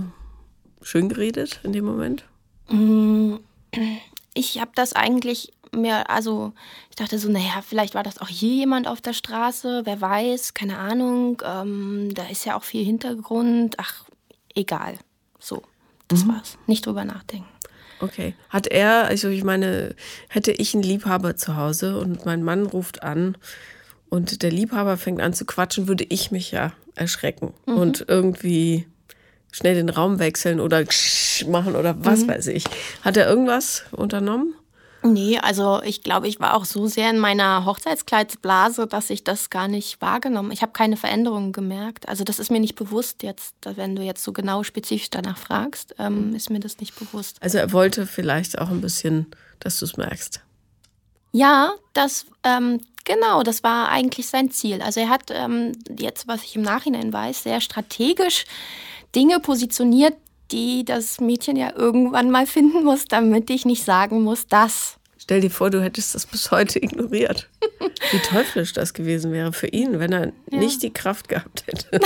[0.04, 2.26] äh, schön geredet in dem Moment?
[2.68, 3.36] Mm,
[4.34, 6.54] ich habe das eigentlich mir, also
[6.90, 10.54] ich dachte so, naja, vielleicht war das auch hier jemand auf der Straße, wer weiß,
[10.54, 11.42] keine Ahnung.
[11.46, 13.76] Ähm, da ist ja auch viel Hintergrund.
[13.78, 14.06] Ach,
[14.54, 14.98] egal.
[15.40, 15.62] So,
[16.08, 16.30] das mhm.
[16.30, 16.58] war's.
[16.68, 17.48] Nicht drüber nachdenken.
[18.00, 18.36] Okay.
[18.50, 19.96] Hat er, also ich meine,
[20.30, 23.38] hätte ich einen Liebhaber zu Hause und mein Mann ruft an
[24.10, 27.74] und der Liebhaber fängt an zu quatschen, würde ich mich ja erschrecken mhm.
[27.76, 28.86] und irgendwie
[29.52, 30.84] schnell den Raum wechseln oder
[31.48, 32.30] machen oder was mhm.
[32.30, 32.66] weiß ich.
[33.02, 34.54] Hat er irgendwas unternommen?
[35.06, 39.52] Nee, also ich glaube, ich war auch so sehr in meiner Hochzeitskleidsblase, dass ich das
[39.52, 40.52] gar nicht wahrgenommen.
[40.52, 42.10] Ich habe keine Veränderungen gemerkt.
[42.10, 45.94] Also das ist mir nicht bewusst jetzt, wenn du jetzt so genau spezifisch danach fragst,
[46.00, 46.36] ähm, mhm.
[46.36, 47.38] ist mir das nicht bewusst.
[47.42, 49.28] Also er wollte vielleicht auch ein bisschen,
[49.60, 50.42] dass du es merkst.
[51.32, 54.82] Ja, das ähm, genau, das war eigentlich sein Ziel.
[54.82, 58.46] Also er hat ähm, jetzt, was ich im Nachhinein weiß, sehr strategisch
[59.14, 60.16] Dinge positioniert,
[60.52, 64.98] die das Mädchen ja irgendwann mal finden muss, damit ich nicht sagen muss, dass.
[65.18, 67.50] Stell dir vor, du hättest das bis heute ignoriert.
[68.12, 70.60] Wie teuflisch das gewesen wäre für ihn, wenn er ja.
[70.60, 72.00] nicht die Kraft gehabt hätte.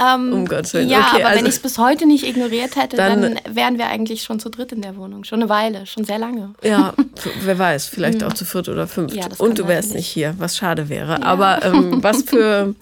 [0.00, 0.88] ähm, um Gottes Willen.
[0.88, 3.78] Ja, okay, aber also, wenn ich es bis heute nicht ignoriert hätte, dann, dann, wären
[3.78, 5.22] wir eigentlich schon zu dritt in der Wohnung.
[5.22, 6.54] Schon eine Weile, schon sehr lange.
[6.64, 6.94] Ja,
[7.42, 9.14] wer weiß, vielleicht auch zu viert oder fünft.
[9.14, 11.20] Ja, Und du wärst nicht hier, was schade wäre.
[11.20, 11.22] Ja.
[11.22, 12.74] Aber ähm, was für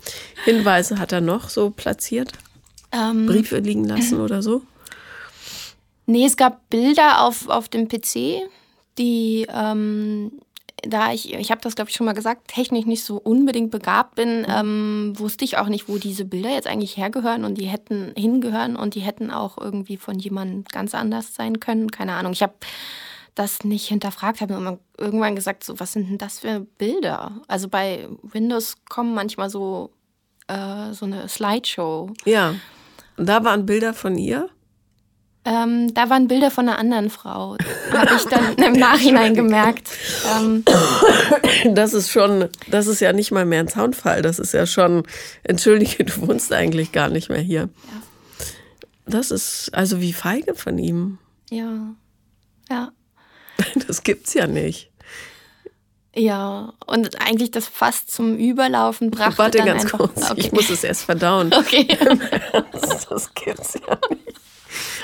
[0.44, 2.32] Hinweise hat er noch so platziert?
[2.92, 4.62] Ähm, Briefe liegen lassen oder so?
[6.06, 8.48] Nee, es gab Bilder auf, auf dem PC,
[8.96, 10.32] die, ähm,
[10.82, 14.14] da ich, ich habe das glaube ich schon mal gesagt, technisch nicht so unbedingt begabt
[14.14, 18.12] bin, ähm, wusste ich auch nicht, wo diese Bilder jetzt eigentlich hergehören und die hätten
[18.16, 21.90] hingehören und die hätten auch irgendwie von jemandem ganz anders sein können.
[21.90, 22.32] Keine Ahnung.
[22.32, 22.54] Ich habe
[23.34, 27.40] das nicht hinterfragt, habe mir irgendwann gesagt, so, was sind denn das für Bilder?
[27.46, 29.90] Also bei Windows kommen manchmal so,
[30.48, 32.10] äh, so eine Slideshow.
[32.24, 32.54] Ja.
[33.18, 34.48] Und da waren Bilder von ihr?
[35.44, 37.56] Ähm, da waren Bilder von einer anderen Frau.
[37.92, 39.88] Habe ich dann im Nachhinein gemerkt.
[40.36, 40.64] Ähm,
[41.74, 44.22] das ist schon, das ist ja nicht mal mehr ein Soundfall.
[44.22, 45.04] Das ist ja schon,
[45.42, 47.68] entschuldige, du wohnst eigentlich gar nicht mehr hier.
[47.90, 48.48] Ja.
[49.06, 51.18] Das ist also wie feige von ihm.
[51.50, 51.94] Ja.
[52.70, 52.92] Ja.
[53.88, 54.87] Das gibt's ja nicht.
[56.18, 60.40] Ja, und eigentlich das fast zum Überlaufen brachte Warte ganz kurz, okay.
[60.40, 61.52] ich muss es erst verdauen.
[61.58, 61.86] Okay.
[63.08, 64.40] das gibt's ja nicht.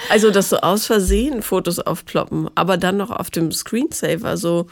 [0.08, 4.66] Also, dass so aus Versehen Fotos aufploppen, aber dann noch auf dem Screensaver so.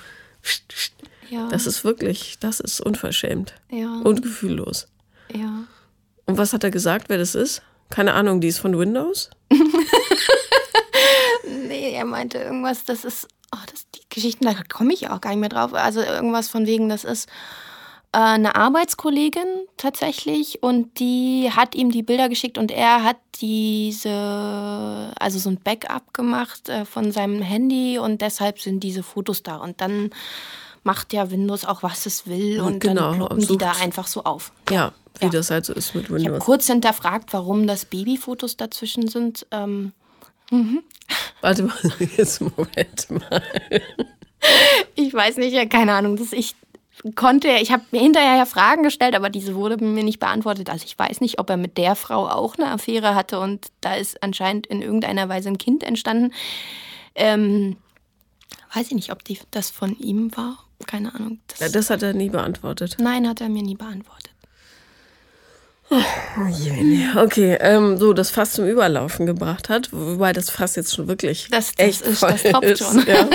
[1.31, 1.49] Ja.
[1.49, 3.55] Das ist wirklich, das ist unverschämt.
[3.71, 4.01] Ja.
[4.05, 4.89] Und gefühllos.
[5.35, 5.65] Ja.
[6.27, 7.63] Und was hat er gesagt, wer das ist?
[7.91, 9.31] Keine Ahnung, die ist von Windows?
[11.47, 15.31] nee, er meinte irgendwas, das ist oh, das, die Geschichten, da komme ich auch gar
[15.31, 15.75] nicht mehr drauf.
[15.75, 17.29] Also irgendwas von wegen, das ist
[18.13, 25.13] äh, eine Arbeitskollegin tatsächlich und die hat ihm die Bilder geschickt und er hat diese,
[25.19, 29.57] also so ein Backup gemacht äh, von seinem Handy und deshalb sind diese Fotos da.
[29.57, 30.11] Und dann
[30.85, 34.25] macht ja Windows auch, was es will und genau, dann ploppen die da einfach so
[34.25, 34.53] auf.
[34.69, 35.31] Ja, wie ja.
[35.31, 36.23] das halt so ist mit Windows.
[36.23, 39.47] Ich habe kurz hinterfragt, warum das Babyfotos dazwischen sind.
[39.53, 39.93] Ähm,
[40.53, 40.83] mhm.
[41.41, 41.77] Warte mal,
[42.17, 43.43] jetzt Moment mal.
[44.95, 46.55] Ich weiß nicht, keine Ahnung, dass ich
[47.15, 50.71] konnte, ich habe mir hinterher ja Fragen gestellt, aber diese wurde mir nicht beantwortet.
[50.71, 53.95] Also ich weiß nicht, ob er mit der Frau auch eine Affäre hatte und da
[53.95, 56.33] ist anscheinend in irgendeiner Weise ein Kind entstanden.
[57.15, 57.77] Ähm,
[58.75, 60.65] weiß ich nicht, ob die, das von ihm war.
[60.87, 61.39] Keine Ahnung.
[61.49, 62.97] Das, ja, das hat er nie beantwortet.
[62.99, 64.32] Nein, hat er mir nie beantwortet.
[65.95, 71.07] Oh, okay, ähm, so das Fass zum Überlaufen gebracht hat, wobei das Fass jetzt schon
[71.07, 73.05] wirklich das, das echt ist, das tropft ist, schon.
[73.07, 73.29] Ja.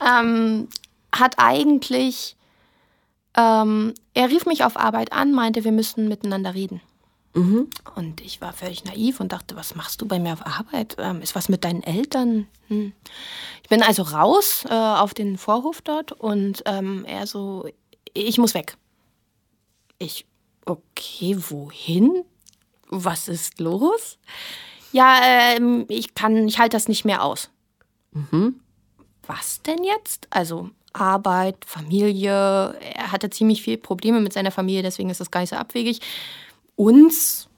[0.20, 0.68] ähm,
[1.12, 2.34] hat eigentlich,
[3.36, 6.80] ähm, er rief mich auf Arbeit an, meinte, wir müssten miteinander reden.
[7.34, 7.68] Mhm.
[7.94, 10.96] Und ich war völlig naiv und dachte, was machst du bei mir auf Arbeit?
[10.98, 12.48] Ähm, ist was mit deinen Eltern?
[12.68, 12.92] Hm.
[13.62, 17.68] Ich bin also raus äh, auf den Vorhof dort und ähm, er so,
[18.14, 18.76] ich muss weg.
[19.98, 20.24] Ich
[20.66, 22.24] okay, wohin?
[22.88, 24.18] Was ist los?
[24.92, 27.50] Ja, ähm, ich kann, ich halte das nicht mehr aus.
[28.12, 28.60] Mhm.
[29.26, 30.28] Was denn jetzt?
[30.30, 32.30] Also Arbeit, Familie.
[32.80, 36.00] Er hatte ziemlich viele Probleme mit seiner Familie, deswegen ist das gar nicht so abwegig.
[36.76, 37.48] Uns,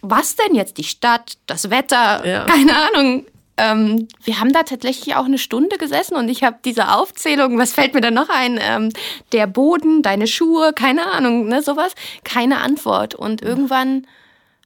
[0.00, 0.78] was denn jetzt?
[0.78, 2.44] Die Stadt, das Wetter, ja.
[2.46, 3.26] keine Ahnung.
[3.56, 7.72] Ähm, wir haben da tatsächlich auch eine Stunde gesessen und ich habe diese Aufzählung, was
[7.72, 8.58] fällt mir da noch ein?
[8.60, 8.90] Ähm,
[9.32, 11.94] der Boden, deine Schuhe, keine Ahnung, ne, sowas.
[12.24, 13.14] Keine Antwort.
[13.14, 14.06] Und irgendwann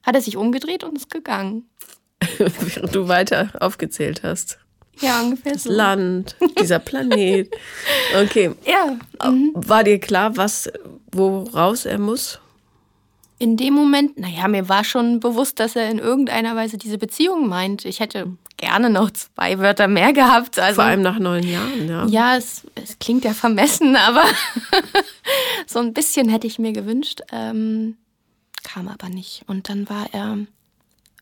[0.03, 1.69] hat er sich umgedreht und ist gegangen.
[2.37, 4.59] Während du weiter aufgezählt hast.
[5.01, 5.71] Ja, ungefähr das so.
[5.71, 7.49] Land, dieser Planet.
[8.23, 8.51] Okay.
[8.65, 8.97] Ja.
[9.29, 9.51] Mhm.
[9.53, 10.69] War dir klar, was,
[11.11, 12.39] woraus er muss?
[13.39, 17.47] In dem Moment, naja, mir war schon bewusst, dass er in irgendeiner Weise diese Beziehung
[17.47, 17.85] meint.
[17.85, 20.59] Ich hätte gerne noch zwei Wörter mehr gehabt.
[20.59, 22.05] Also, Vor allem nach neun Jahren, ja.
[22.07, 24.25] Ja, es, es klingt ja vermessen, aber
[25.67, 27.21] so ein bisschen hätte ich mir gewünscht.
[27.31, 27.95] Ähm,
[28.63, 29.43] kam aber nicht.
[29.47, 30.37] Und dann war er,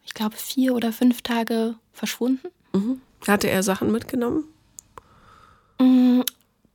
[0.04, 2.48] ich glaube, vier oder fünf Tage verschwunden.
[2.74, 3.00] Mhm.
[3.28, 4.44] Hatte er Sachen mitgenommen?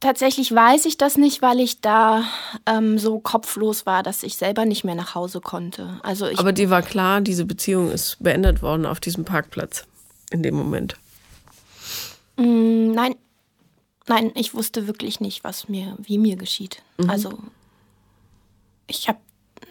[0.03, 2.25] Tatsächlich weiß ich das nicht, weil ich da
[2.67, 6.01] ähm, so kopflos war, dass ich selber nicht mehr nach Hause konnte.
[6.03, 9.87] Also ich Aber dir war klar, diese Beziehung ist beendet worden auf diesem Parkplatz
[10.33, 10.97] in dem Moment.
[12.37, 13.15] Mm, nein,
[14.09, 16.83] nein, ich wusste wirklich nicht, was mir, wie mir geschieht.
[16.99, 17.09] Mhm.
[17.09, 17.39] Also
[18.89, 19.21] ich habe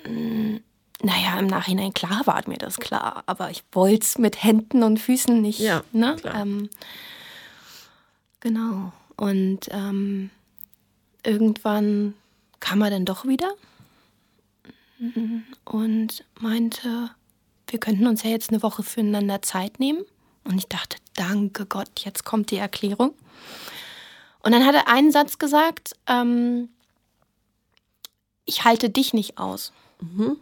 [0.07, 0.61] mm,
[1.03, 4.97] naja, im Nachhinein klar war mir das klar, aber ich wollte es mit Händen und
[4.97, 5.59] Füßen nicht.
[5.59, 6.15] Ja, ne?
[6.23, 6.69] Ähm,
[8.39, 8.93] genau.
[9.21, 10.31] Und ähm,
[11.23, 12.15] irgendwann
[12.59, 13.53] kam er dann doch wieder
[15.63, 17.11] und meinte,
[17.67, 20.03] wir könnten uns ja jetzt eine Woche füreinander Zeit nehmen.
[20.43, 23.13] Und ich dachte, danke Gott, jetzt kommt die Erklärung.
[24.39, 26.69] Und dann hat er einen Satz gesagt, ähm,
[28.45, 29.71] ich halte dich nicht aus.
[29.99, 30.37] Mhm.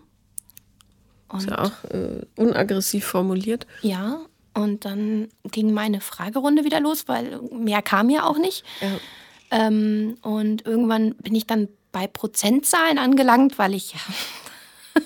[1.28, 3.68] Und ist ja auch äh, unaggressiv formuliert.
[3.82, 4.22] Ja,
[4.60, 8.64] und dann ging meine Fragerunde wieder los, weil mehr kam ja auch nicht.
[8.82, 9.68] Ja.
[9.68, 14.00] Ähm, und irgendwann bin ich dann bei Prozentzahlen angelangt, weil ich ja.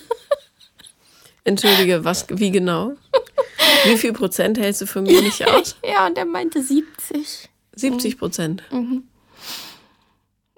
[1.44, 2.92] Entschuldige, was, wie genau?
[3.84, 5.76] Wie viel Prozent hältst du für mich nicht aus?
[5.84, 7.50] ja, und er meinte 70.
[7.74, 8.62] 70 Prozent.
[8.70, 9.04] Mhm.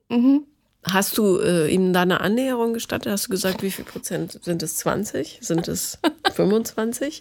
[0.08, 0.46] Mhm.
[0.90, 3.10] Hast du äh, ihm da eine Annäherung gestattet?
[3.10, 4.38] Hast du gesagt, wie viel Prozent?
[4.44, 5.38] Sind es 20?
[5.40, 5.98] Sind es
[6.34, 7.20] 25?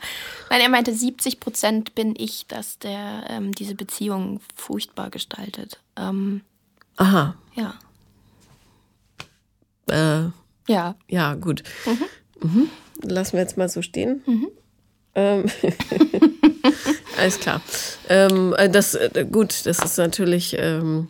[0.50, 5.80] Nein, er meinte, 70 Prozent bin ich, dass der ähm, diese Beziehung furchtbar gestaltet.
[5.98, 6.42] Ähm,
[6.98, 7.36] Aha.
[7.56, 7.74] Ja.
[9.88, 10.30] Äh,
[10.68, 10.96] ja.
[11.08, 11.64] Ja, gut.
[11.86, 12.50] Mhm.
[12.50, 12.70] Mhm.
[13.02, 14.22] Lassen wir jetzt mal so stehen.
[14.26, 14.48] Mhm.
[15.16, 15.46] Ähm,
[17.18, 17.62] alles klar.
[18.10, 21.08] Ähm, äh, das, äh, gut, das ist natürlich ähm,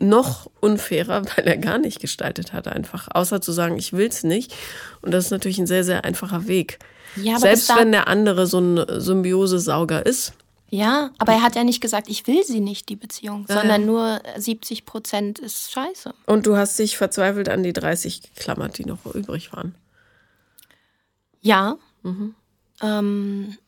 [0.00, 3.08] noch unfairer, weil er gar nicht gestaltet hat, einfach.
[3.12, 4.54] Außer zu sagen, ich will es nicht.
[5.02, 6.78] Und das ist natürlich ein sehr, sehr einfacher Weg.
[7.16, 10.32] Ja, Selbst wenn der andere so ein Symbiose-Sauger ist.
[10.72, 13.80] Ja, aber er hat ja nicht gesagt, ich will sie nicht, die Beziehung, ja, sondern
[13.80, 13.86] ja.
[13.86, 16.14] nur 70 Prozent ist scheiße.
[16.26, 19.74] Und du hast dich verzweifelt an die 30 geklammert, die noch übrig waren.
[21.40, 21.76] Ja.
[22.04, 22.36] Mhm.
[22.82, 23.58] Ähm,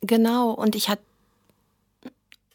[0.00, 0.50] genau.
[0.50, 1.02] Und ich hatte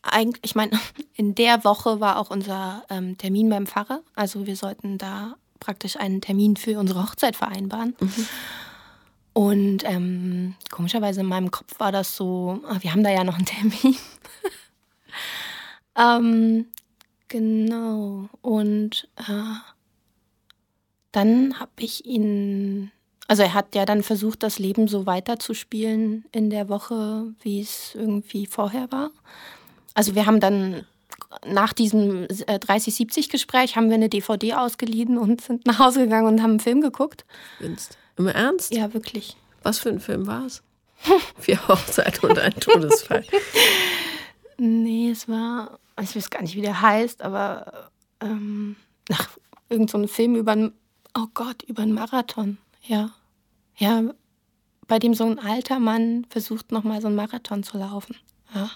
[0.04, 0.80] eigentlich, ich meine,
[1.16, 4.01] in der Woche war auch unser ähm, Termin beim Pfarrer.
[4.16, 7.95] Also wir sollten da praktisch einen Termin für unsere Hochzeit vereinbaren.
[7.99, 8.28] Mhm.
[9.34, 13.36] Und ähm, komischerweise in meinem Kopf war das so, ah, wir haben da ja noch
[13.36, 13.95] einen Termin.
[15.97, 16.68] ähm,
[17.30, 18.30] genau.
[18.41, 19.56] Und äh,
[21.12, 22.91] dann habe ich ihn,
[23.28, 27.95] also er hat ja dann versucht, das Leben so weiterzuspielen in der Woche, wie es
[27.95, 29.10] irgendwie vorher war.
[29.94, 30.86] Also wir haben dann
[31.46, 36.41] nach diesem 30-70-Gespräch äh, haben wir eine DVD ausgeliehen und sind nach Hause gegangen und
[36.41, 37.26] haben einen Film geguckt.
[38.18, 38.74] Im Ernst?
[38.74, 39.38] Ja, wirklich.
[39.64, 40.62] Was für ein Film war es?
[41.38, 43.26] Vier Hochzeit und ein Todesfall.
[44.58, 47.89] nee, es war, ich weiß gar nicht, wie der heißt, aber
[48.22, 48.76] ähm,
[49.12, 49.30] ach,
[49.70, 50.74] irgend so ein Film über einen,
[51.18, 52.58] oh Gott, über einen Marathon.
[52.84, 53.12] Ja.
[53.78, 54.04] Ja,
[54.88, 58.16] bei dem so ein alter Mann versucht, nochmal so einen Marathon zu laufen.
[58.54, 58.70] Ja.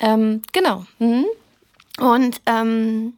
[0.00, 0.84] Ähm, genau.
[0.98, 1.24] Mhm.
[1.98, 3.14] Und ähm,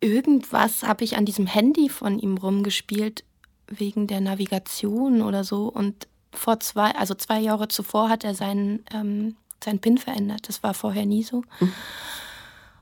[0.00, 3.24] irgendwas habe ich an diesem Handy von ihm rumgespielt,
[3.68, 5.68] wegen der Navigation oder so.
[5.68, 10.48] Und vor zwei, also zwei Jahre zuvor hat er seinen, ähm, seinen PIN verändert.
[10.48, 11.42] Das war vorher nie so.
[11.60, 11.72] Mhm.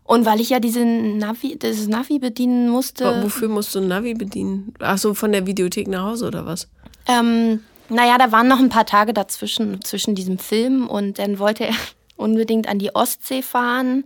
[0.04, 3.22] Und weil ich ja diese Navi, dieses Navi bedienen musste.
[3.22, 4.74] Wofür musst du ein Navi bedienen?
[4.80, 6.68] Ach so, von der Videothek nach Hause oder was?
[7.06, 11.66] Ähm, naja, da waren noch ein paar Tage dazwischen, zwischen diesem Film und dann wollte
[11.66, 11.74] er
[12.16, 14.04] unbedingt an die Ostsee fahren,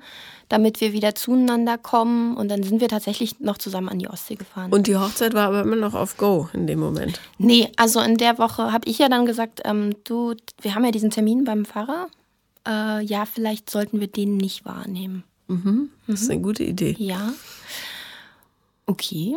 [0.49, 2.37] damit wir wieder zueinander kommen.
[2.37, 4.73] Und dann sind wir tatsächlich noch zusammen an die Ostsee gefahren.
[4.73, 7.21] Und die Hochzeit war aber immer noch auf Go in dem Moment?
[7.39, 10.91] Nee, also in der Woche habe ich ja dann gesagt, ähm, du, wir haben ja
[10.91, 12.09] diesen Termin beim Pfarrer.
[12.67, 15.25] Äh, ja, vielleicht sollten wir den nicht wahrnehmen.
[15.49, 16.25] Mhm, das mhm.
[16.25, 16.95] ist eine gute Idee.
[16.99, 17.33] Ja.
[18.87, 19.37] Okay.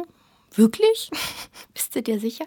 [0.53, 1.09] Wirklich?
[1.73, 2.45] Bist du dir sicher?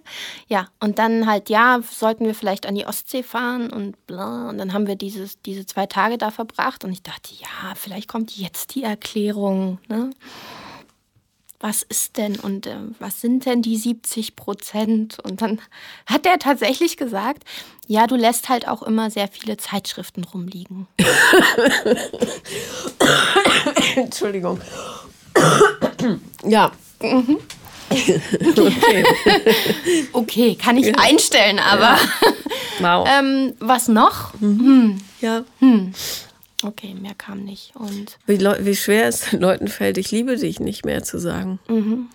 [0.48, 4.48] Ja, und dann halt, ja, sollten wir vielleicht an die Ostsee fahren und bla.
[4.48, 8.08] Und dann haben wir dieses, diese zwei Tage da verbracht und ich dachte, ja, vielleicht
[8.08, 9.78] kommt jetzt die Erklärung.
[9.88, 10.10] Ne?
[11.64, 15.18] was ist denn und äh, was sind denn die 70 Prozent?
[15.20, 15.62] Und dann
[16.06, 17.44] hat er tatsächlich gesagt,
[17.86, 20.86] ja, du lässt halt auch immer sehr viele Zeitschriften rumliegen.
[23.96, 24.60] Entschuldigung.
[26.44, 26.70] ja.
[27.00, 27.38] Mhm.
[27.90, 29.04] Okay.
[30.12, 31.98] okay, kann ich einstellen, aber.
[31.98, 31.98] Ja.
[32.80, 33.08] Wow.
[33.18, 34.34] ähm, was noch?
[34.40, 34.58] Mhm.
[34.58, 35.00] Hm.
[35.20, 35.44] Ja.
[35.60, 35.92] Hm.
[36.62, 37.76] Okay, mehr kam nicht.
[37.76, 41.58] Und wie, wie schwer es Leuten fällt, ich liebe dich nicht mehr zu sagen.
[41.68, 42.08] Mhm.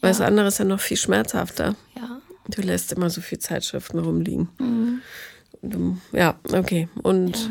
[0.00, 0.18] Weil ja.
[0.18, 1.74] das andere ist ja noch viel schmerzhafter.
[1.96, 2.20] Ja.
[2.48, 4.48] Du lässt immer so viel Zeitschriften rumliegen.
[4.58, 6.00] Mhm.
[6.12, 6.88] Ja, okay.
[7.02, 7.36] Und.
[7.36, 7.48] Ja.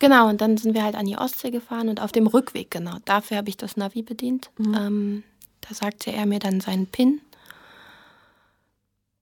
[0.00, 2.96] Genau, und dann sind wir halt an die Ostsee gefahren und auf dem Rückweg, genau,
[3.04, 4.50] dafür habe ich das Navi bedient.
[4.58, 4.74] Mhm.
[4.74, 5.22] Ähm,
[5.68, 7.20] da sagte er mir dann seinen PIN.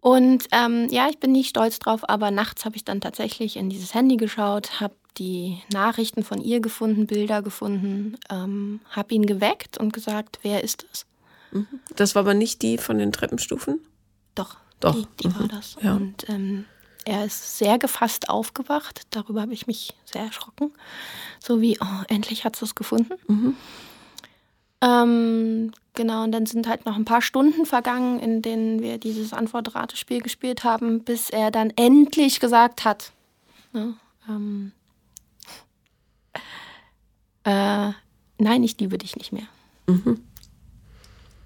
[0.00, 3.70] Und ähm, ja, ich bin nicht stolz drauf, aber nachts habe ich dann tatsächlich in
[3.70, 9.78] dieses Handy geschaut, habe die Nachrichten von ihr gefunden, Bilder gefunden, ähm, habe ihn geweckt
[9.78, 11.06] und gesagt, wer ist das?
[11.52, 11.66] Mhm.
[11.94, 13.80] Das war aber nicht die von den Treppenstufen?
[14.34, 14.94] Doch, Doch.
[14.94, 15.38] die, die mhm.
[15.38, 15.76] war das.
[15.80, 15.94] Ja.
[15.94, 16.64] Und ähm,
[17.04, 19.02] er ist sehr gefasst aufgewacht.
[19.10, 20.72] Darüber habe ich mich sehr erschrocken.
[21.40, 23.14] So wie, oh, endlich hat sie es gefunden.
[23.28, 23.56] Mhm.
[24.80, 29.32] Ähm, genau, und dann sind halt noch ein paar Stunden vergangen, in denen wir dieses
[29.32, 33.12] Antwort-Ratespiel gespielt haben, bis er dann endlich gesagt hat,
[33.72, 33.94] ne,
[34.28, 34.72] ähm,
[37.44, 37.92] äh,
[38.38, 39.46] nein, ich liebe dich nicht mehr.
[39.86, 40.22] Mhm.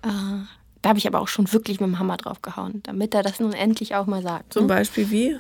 [0.03, 0.47] Äh,
[0.83, 3.41] da habe ich aber auch schon wirklich mit dem Hammer drauf gehauen, damit er das
[3.41, 4.53] nun endlich auch mal sagt.
[4.53, 4.69] Zum ne?
[4.69, 5.37] Beispiel wie?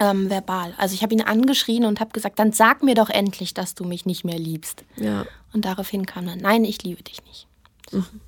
[0.00, 0.74] Ähm, verbal.
[0.78, 3.84] Also ich habe ihn angeschrien und habe gesagt, dann sag mir doch endlich, dass du
[3.84, 4.84] mich nicht mehr liebst.
[4.96, 5.26] Ja.
[5.52, 7.46] Und daraufhin kam dann, nein, ich liebe dich nicht.
[7.90, 7.98] So.
[7.98, 8.20] Mhm.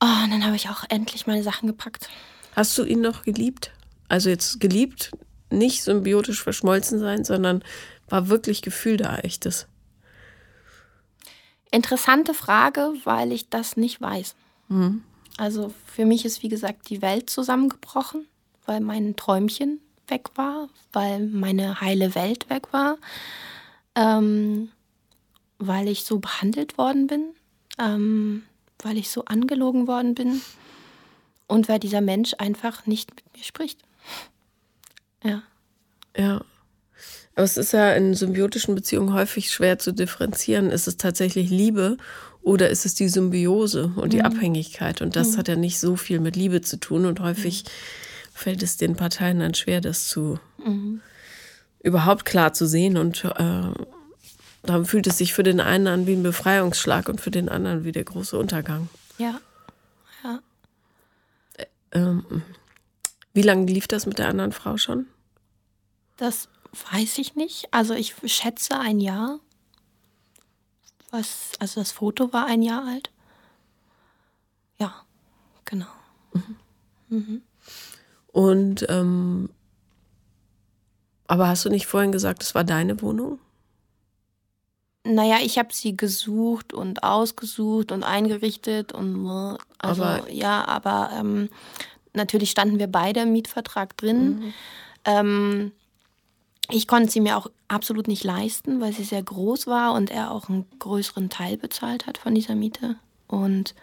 [0.00, 2.08] Oh, und dann habe ich auch endlich meine Sachen gepackt.
[2.54, 3.72] Hast du ihn noch geliebt?
[4.08, 5.10] Also jetzt geliebt,
[5.50, 7.62] nicht symbiotisch verschmolzen sein, sondern
[8.08, 9.66] war wirklich Gefühl da, echtes?
[11.70, 14.34] Interessante Frage, weil ich das nicht weiß.
[14.68, 15.02] Mhm.
[15.36, 18.26] Also für mich ist, wie gesagt, die Welt zusammengebrochen,
[18.64, 22.96] weil mein Träumchen weg war, weil meine heile Welt weg war,
[23.94, 24.70] ähm,
[25.58, 27.34] weil ich so behandelt worden bin,
[27.78, 28.44] ähm,
[28.82, 30.40] weil ich so angelogen worden bin
[31.46, 33.80] und weil dieser Mensch einfach nicht mit mir spricht.
[35.22, 35.42] Ja.
[36.16, 36.44] Ja.
[37.34, 40.70] Aber es ist ja in symbiotischen Beziehungen häufig schwer zu differenzieren.
[40.70, 41.98] Ist es tatsächlich Liebe
[42.40, 44.24] oder ist es die Symbiose und die mhm.
[44.26, 45.02] Abhängigkeit?
[45.02, 45.36] Und das mhm.
[45.38, 47.04] hat ja nicht so viel mit Liebe zu tun.
[47.04, 47.68] Und häufig mhm.
[48.32, 51.02] fällt es den Parteien dann schwer, das zu mhm.
[51.82, 52.96] überhaupt klar zu sehen.
[52.96, 53.70] Und äh,
[54.62, 57.84] darum fühlt es sich für den einen an wie ein Befreiungsschlag und für den anderen
[57.84, 58.88] wie der große Untergang.
[59.18, 59.40] Ja.
[60.24, 60.40] Ja.
[61.54, 62.42] Äh, ähm,
[63.32, 65.06] wie lange lief das mit der anderen Frau schon?
[66.16, 66.48] Das
[66.92, 67.68] Weiß ich nicht.
[67.72, 69.40] Also ich schätze ein Jahr.
[71.10, 73.10] Was, also das Foto war ein Jahr alt.
[74.78, 74.94] Ja,
[75.64, 75.86] genau.
[76.32, 76.56] Mhm.
[77.08, 77.42] Mhm.
[78.26, 79.50] Und ähm,
[81.26, 83.38] aber hast du nicht vorhin gesagt, es war deine Wohnung?
[85.14, 89.26] Naja, ich habe sie gesucht und ausgesucht und eingerichtet und
[89.78, 91.48] also aber, ja, aber ähm,
[92.12, 94.38] natürlich standen wir beide im Mietvertrag drin.
[94.38, 94.54] Mhm.
[95.04, 95.72] Ähm,
[96.68, 100.30] ich konnte sie mir auch absolut nicht leisten, weil sie sehr groß war und er
[100.32, 102.96] auch einen größeren Teil bezahlt hat von dieser Miete.
[103.28, 103.74] Und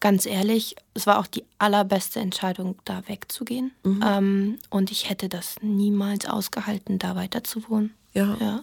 [0.00, 3.72] ganz ehrlich, es war auch die allerbeste Entscheidung, da wegzugehen.
[3.82, 4.04] Mhm.
[4.06, 7.92] Ähm, und ich hätte das niemals ausgehalten, da weiter zu wohnen.
[8.14, 8.36] Ja.
[8.40, 8.60] ja.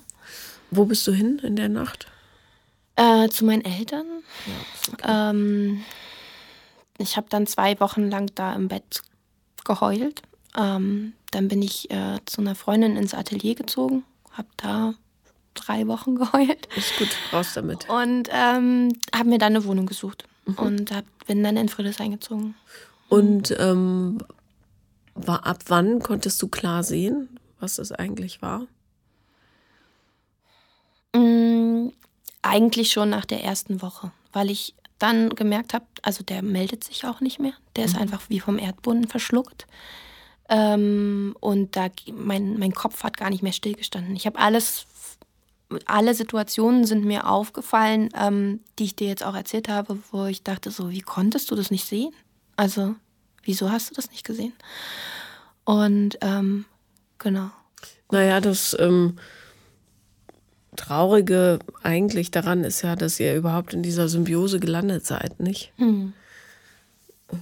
[0.72, 2.08] Wo bist du hin in der Nacht?
[2.96, 4.06] Äh, zu meinen Eltern.
[4.46, 5.32] Ja, okay.
[5.36, 5.84] ähm,
[6.98, 9.02] ich habe dann zwei Wochen lang da im Bett
[9.66, 10.22] geheult.
[10.58, 14.94] Ähm, dann bin ich äh, zu einer Freundin ins Atelier gezogen, habe da
[15.54, 16.68] drei Wochen geheult.
[16.76, 17.90] Ist gut, raus damit.
[17.90, 20.54] Und ähm, habe mir dann eine Wohnung gesucht mhm.
[20.56, 22.56] und hab, bin dann in Friedrichshain eingezogen.
[23.10, 24.20] Und ähm,
[25.16, 28.68] war, ab wann konntest du klar sehen, was das eigentlich war?
[31.16, 31.94] Mhm,
[32.42, 37.06] eigentlich schon nach der ersten Woche, weil ich dann gemerkt habe, also der meldet sich
[37.06, 37.54] auch nicht mehr.
[37.76, 38.04] Der ist mhm.
[38.04, 39.68] einfach wie vom Erdboden verschluckt.
[40.48, 44.16] Ähm, und da mein, mein Kopf hat gar nicht mehr stillgestanden.
[44.16, 44.86] Ich habe alles,
[45.86, 50.44] alle Situationen sind mir aufgefallen, ähm, die ich dir jetzt auch erzählt habe, wo ich
[50.44, 52.14] dachte, so, wie konntest du das nicht sehen?
[52.56, 52.96] Also,
[53.44, 54.54] wieso hast du das nicht gesehen?
[55.66, 56.66] Und ähm,
[57.18, 57.50] genau.
[58.12, 59.18] Naja, das ähm,
[60.76, 65.72] Traurige eigentlich daran ist ja, dass ihr überhaupt in dieser Symbiose gelandet seid, nicht?
[65.78, 66.14] Hm.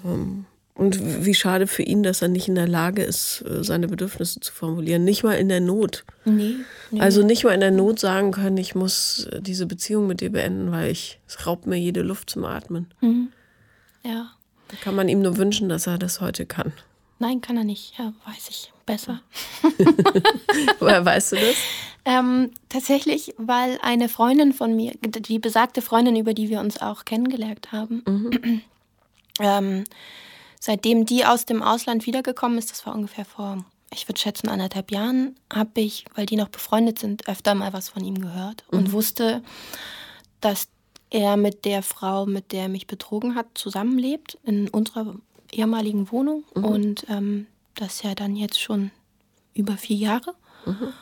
[0.05, 3.87] Ähm, Und wie schade für ihn, dass er nicht in der Lage ist, äh, seine
[3.87, 5.03] Bedürfnisse zu formulieren.
[5.03, 6.03] Nicht mal in der Not.
[6.25, 6.55] Nee,
[6.89, 6.99] nee.
[6.99, 10.31] Also nicht mal in der Not sagen können, ich muss äh, diese Beziehung mit dir
[10.31, 12.87] beenden, weil ich, es raubt mir jede Luft zum Atmen.
[13.01, 13.29] Mhm.
[14.03, 14.31] Ja.
[14.69, 16.73] Da kann man ihm nur wünschen, dass er das heute kann.
[17.19, 17.93] Nein, kann er nicht.
[17.99, 19.21] Ja, weiß ich besser.
[20.79, 21.55] Woher weißt du das?
[22.05, 27.05] Ähm, tatsächlich, weil eine Freundin von mir, die besagte Freundin, über die wir uns auch
[27.05, 28.61] kennengelernt haben, mhm.
[29.39, 29.83] ähm,
[30.59, 34.91] seitdem die aus dem Ausland wiedergekommen ist, das war ungefähr vor, ich würde schätzen, anderthalb
[34.91, 38.79] Jahren, habe ich, weil die noch befreundet sind, öfter mal was von ihm gehört mhm.
[38.79, 39.41] und wusste,
[40.41, 40.67] dass
[41.09, 45.15] er mit der Frau, mit der er mich betrogen hat, zusammenlebt in unserer
[45.51, 46.65] ehemaligen Wohnung mhm.
[46.65, 48.91] und ähm, das ja dann jetzt schon
[49.53, 50.33] über vier Jahre.
[50.65, 50.93] Mhm.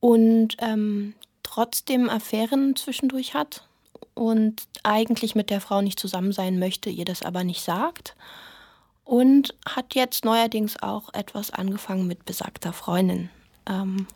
[0.00, 3.66] Und ähm, trotzdem Affären zwischendurch hat
[4.14, 8.16] und eigentlich mit der Frau nicht zusammen sein möchte, ihr das aber nicht sagt.
[9.04, 13.30] Und hat jetzt neuerdings auch etwas angefangen mit besagter Freundin.
[13.66, 14.06] Ähm,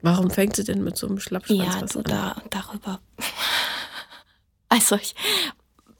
[0.00, 2.04] Warum fängt sie denn mit so einem Schlappschwanz ja, was an?
[2.04, 3.00] Da, darüber.
[4.68, 5.14] also ich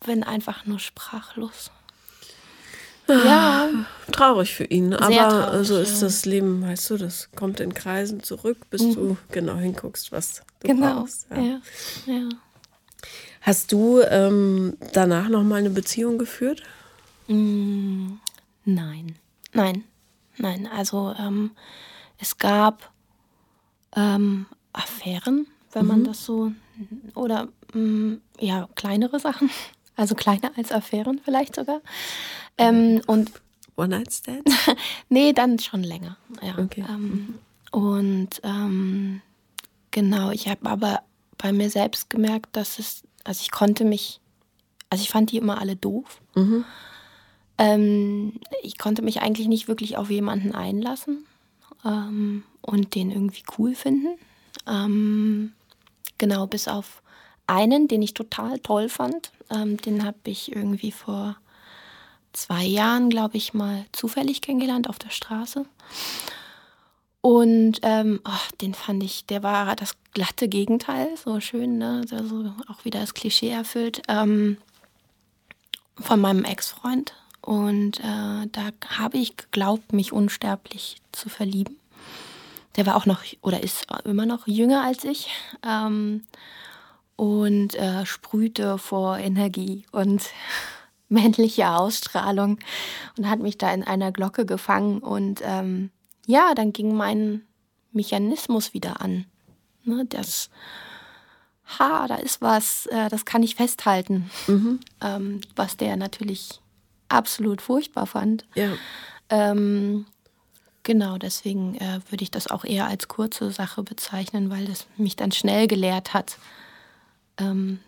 [0.06, 1.70] bin einfach nur sprachlos.
[3.08, 3.68] Ja.
[4.12, 6.06] Traurig für ihn, Sehr aber traurig, so ist ja.
[6.06, 8.94] das Leben, weißt du, das kommt in Kreisen zurück, bis mhm.
[8.94, 11.00] du genau hinguckst, was du genau.
[11.00, 11.26] brauchst.
[11.30, 11.42] Ja.
[11.42, 11.60] Ja.
[12.06, 12.28] ja.
[13.40, 16.62] Hast du ähm, danach nochmal eine Beziehung geführt?
[17.28, 18.14] Mm,
[18.64, 19.16] nein,
[19.52, 19.84] nein,
[20.36, 20.68] nein.
[20.70, 21.52] Also ähm,
[22.18, 22.90] es gab
[23.96, 25.88] ähm, Affären, wenn mhm.
[25.88, 26.52] man das so,
[27.14, 29.50] oder mh, mm, ja, kleinere Sachen,
[29.96, 31.80] also kleiner als Affären vielleicht sogar.
[32.58, 33.32] Ähm, und
[33.76, 34.42] One-Night-Stand?
[35.08, 36.16] nee, dann schon länger.
[36.42, 36.58] Ja.
[36.58, 36.84] Okay.
[36.88, 37.38] Ähm,
[37.70, 39.22] und ähm,
[39.90, 41.02] genau, ich habe aber
[41.38, 44.20] bei mir selbst gemerkt, dass es, also ich konnte mich,
[44.90, 46.20] also ich fand die immer alle doof.
[46.34, 46.64] Mhm.
[47.58, 51.24] Ähm, ich konnte mich eigentlich nicht wirklich auf jemanden einlassen
[51.84, 54.18] ähm, und den irgendwie cool finden.
[54.66, 55.52] Ähm,
[56.18, 57.02] genau, bis auf
[57.46, 59.32] einen, den ich total toll fand.
[59.50, 61.38] Den habe ich irgendwie vor
[62.32, 65.64] zwei Jahren, glaube ich, mal zufällig kennengelernt auf der Straße.
[67.20, 72.04] Und ähm, oh, den fand ich, der war das glatte Gegenteil, so schön, ne?
[72.10, 74.56] Also auch wieder das Klischee erfüllt ähm,
[75.96, 77.14] von meinem Ex-Freund.
[77.40, 81.76] Und äh, da habe ich geglaubt, mich unsterblich zu verlieben.
[82.76, 85.28] Der war auch noch oder ist immer noch jünger als ich
[85.66, 86.24] ähm,
[87.16, 90.22] und äh, sprühte vor Energie und
[91.48, 92.58] männliche Ausstrahlung
[93.16, 94.98] und hat mich da in einer Glocke gefangen.
[94.98, 95.90] Und ähm,
[96.26, 97.42] ja, dann ging mein
[97.92, 99.26] Mechanismus wieder an.
[99.84, 100.50] Ne, das,
[101.78, 104.30] ha, da ist was, äh, das kann ich festhalten.
[104.46, 104.80] Mhm.
[105.00, 106.60] Ähm, was der natürlich
[107.08, 108.46] absolut furchtbar fand.
[108.54, 108.72] Ja.
[109.30, 110.06] Ähm,
[110.82, 115.16] genau, deswegen äh, würde ich das auch eher als kurze Sache bezeichnen, weil es mich
[115.16, 116.38] dann schnell gelehrt hat,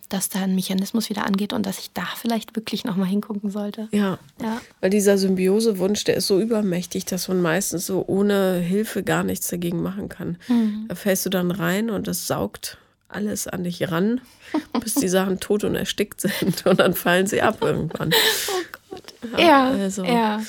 [0.09, 3.89] dass da ein Mechanismus wieder angeht und dass ich da vielleicht wirklich nochmal hingucken sollte.
[3.91, 4.19] Ja.
[4.41, 4.61] ja.
[4.81, 9.49] Weil dieser Symbiosewunsch, der ist so übermächtig, dass man meistens so ohne Hilfe gar nichts
[9.49, 10.37] dagegen machen kann.
[10.47, 10.87] Mhm.
[10.89, 12.79] Da fällst du dann rein und das saugt
[13.09, 14.21] alles an dich ran,
[14.81, 18.13] bis die Sachen tot und erstickt sind und dann fallen sie ab irgendwann.
[18.53, 19.39] Oh Gott.
[19.39, 19.71] Ja, ja.
[19.71, 20.43] Also, ja.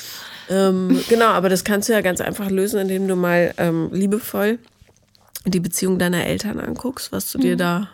[0.49, 4.57] Ähm, genau, aber das kannst du ja ganz einfach lösen, indem du mal ähm, liebevoll
[5.45, 7.41] die Beziehung deiner Eltern anguckst, was du mhm.
[7.41, 7.89] dir da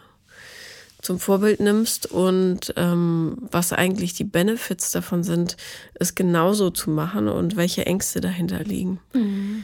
[1.08, 5.55] zum Vorbild nimmst und ähm, was eigentlich die Benefits davon sind,
[5.93, 8.99] es genauso zu machen und welche Ängste dahinter liegen.
[9.14, 9.64] Mhm.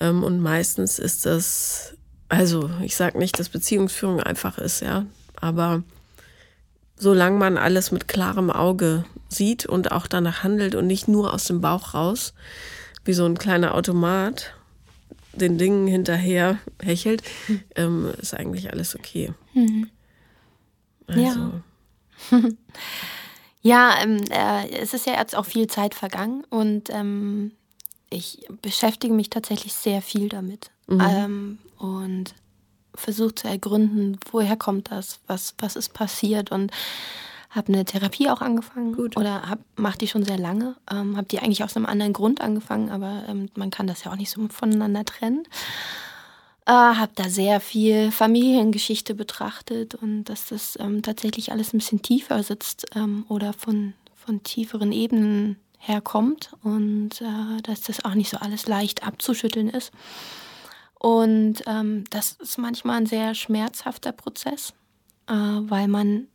[0.00, 1.94] Ähm, und meistens ist das,
[2.28, 5.82] also ich sage nicht, dass Beziehungsführung einfach ist, ja, aber
[6.98, 11.44] solange man alles mit klarem Auge sieht und auch danach handelt und nicht nur aus
[11.44, 12.34] dem Bauch raus,
[13.06, 14.52] wie so ein kleiner Automat,
[15.32, 17.60] den Dingen hinterher hechelt, mhm.
[17.76, 19.32] ähm, ist eigentlich alles okay.
[19.54, 19.88] Mhm.
[21.06, 21.20] Also.
[21.20, 21.62] Ja.
[23.62, 27.52] ja, ähm, äh, es ist ja jetzt auch viel Zeit vergangen und ähm,
[28.10, 30.70] ich beschäftige mich tatsächlich sehr viel damit.
[30.86, 31.00] Mhm.
[31.00, 32.34] Ähm, und
[32.94, 36.70] versuche zu ergründen, woher kommt das, was, was ist passiert und
[37.50, 39.16] habe eine Therapie auch angefangen Gut.
[39.16, 40.76] oder mache die schon sehr lange.
[40.90, 44.12] Ähm, habe die eigentlich aus einem anderen Grund angefangen, aber ähm, man kann das ja
[44.12, 45.44] auch nicht so voneinander trennen.
[46.64, 52.02] Äh, habe da sehr viel Familiengeschichte betrachtet und dass das ähm, tatsächlich alles ein bisschen
[52.02, 58.30] tiefer sitzt ähm, oder von, von tieferen Ebenen herkommt und äh, dass das auch nicht
[58.30, 59.90] so alles leicht abzuschütteln ist.
[61.00, 64.72] Und ähm, das ist manchmal ein sehr schmerzhafter Prozess,
[65.26, 66.28] äh, weil man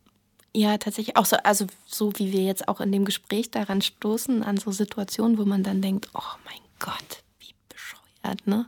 [0.53, 4.43] ja, tatsächlich auch so, also so wie wir jetzt auch in dem Gespräch daran stoßen,
[4.43, 8.65] an so Situationen, wo man dann denkt, oh mein Gott, wie bescheuert, ne?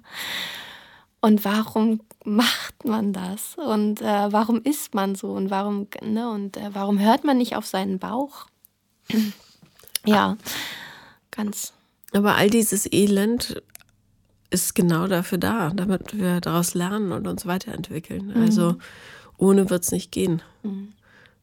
[1.21, 3.55] Und warum macht man das?
[3.55, 5.31] Und äh, warum ist man so?
[5.31, 6.29] Und warum, ne?
[6.29, 8.47] Und äh, warum hört man nicht auf seinen Bauch?
[10.05, 10.37] ja,
[11.31, 11.73] ganz.
[12.13, 13.61] Aber all dieses Elend
[14.49, 18.33] ist genau dafür da, damit wir daraus lernen und uns weiterentwickeln.
[18.33, 18.41] Mhm.
[18.41, 18.75] Also
[19.37, 20.41] ohne wird es nicht gehen.
[20.63, 20.93] Mhm.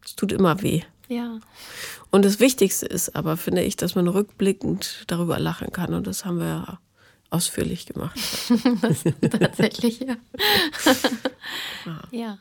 [0.05, 0.83] Es tut immer weh.
[1.09, 1.39] Ja.
[2.11, 5.95] Und das Wichtigste ist aber, finde ich, dass man rückblickend darüber lachen kann.
[5.95, 6.79] Und das haben wir ja
[7.31, 8.19] ausführlich gemacht.
[9.41, 10.17] tatsächlich, ja.
[12.11, 12.39] ja.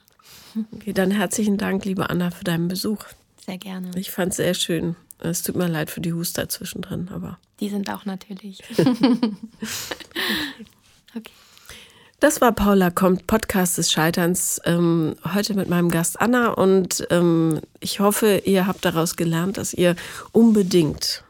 [0.74, 3.04] Okay, dann herzlichen Dank, liebe Anna, für deinen Besuch.
[3.46, 3.92] Sehr gerne.
[3.96, 4.96] Ich fand es sehr schön.
[5.20, 7.38] Es tut mir leid für die Huster zwischendrin, aber.
[7.60, 8.64] Die sind auch natürlich.
[11.16, 11.32] okay.
[12.22, 14.62] Das war Paula kommt, Podcast des Scheiterns.
[14.66, 19.74] Ähm, heute mit meinem Gast Anna und ähm, ich hoffe, ihr habt daraus gelernt, dass
[19.74, 19.96] ihr
[20.32, 21.25] unbedingt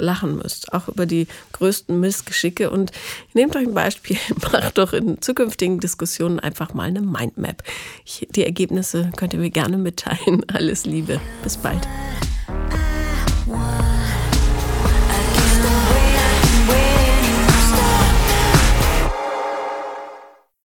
[0.00, 2.70] lachen müsst, auch über die größten Missgeschicke.
[2.70, 2.92] Und
[3.34, 4.16] nehmt euch ein Beispiel,
[4.52, 7.62] macht doch in zukünftigen Diskussionen einfach mal eine Mindmap.
[8.30, 10.44] Die Ergebnisse könnt ihr mir gerne mitteilen.
[10.48, 11.20] Alles Liebe.
[11.42, 11.86] Bis bald.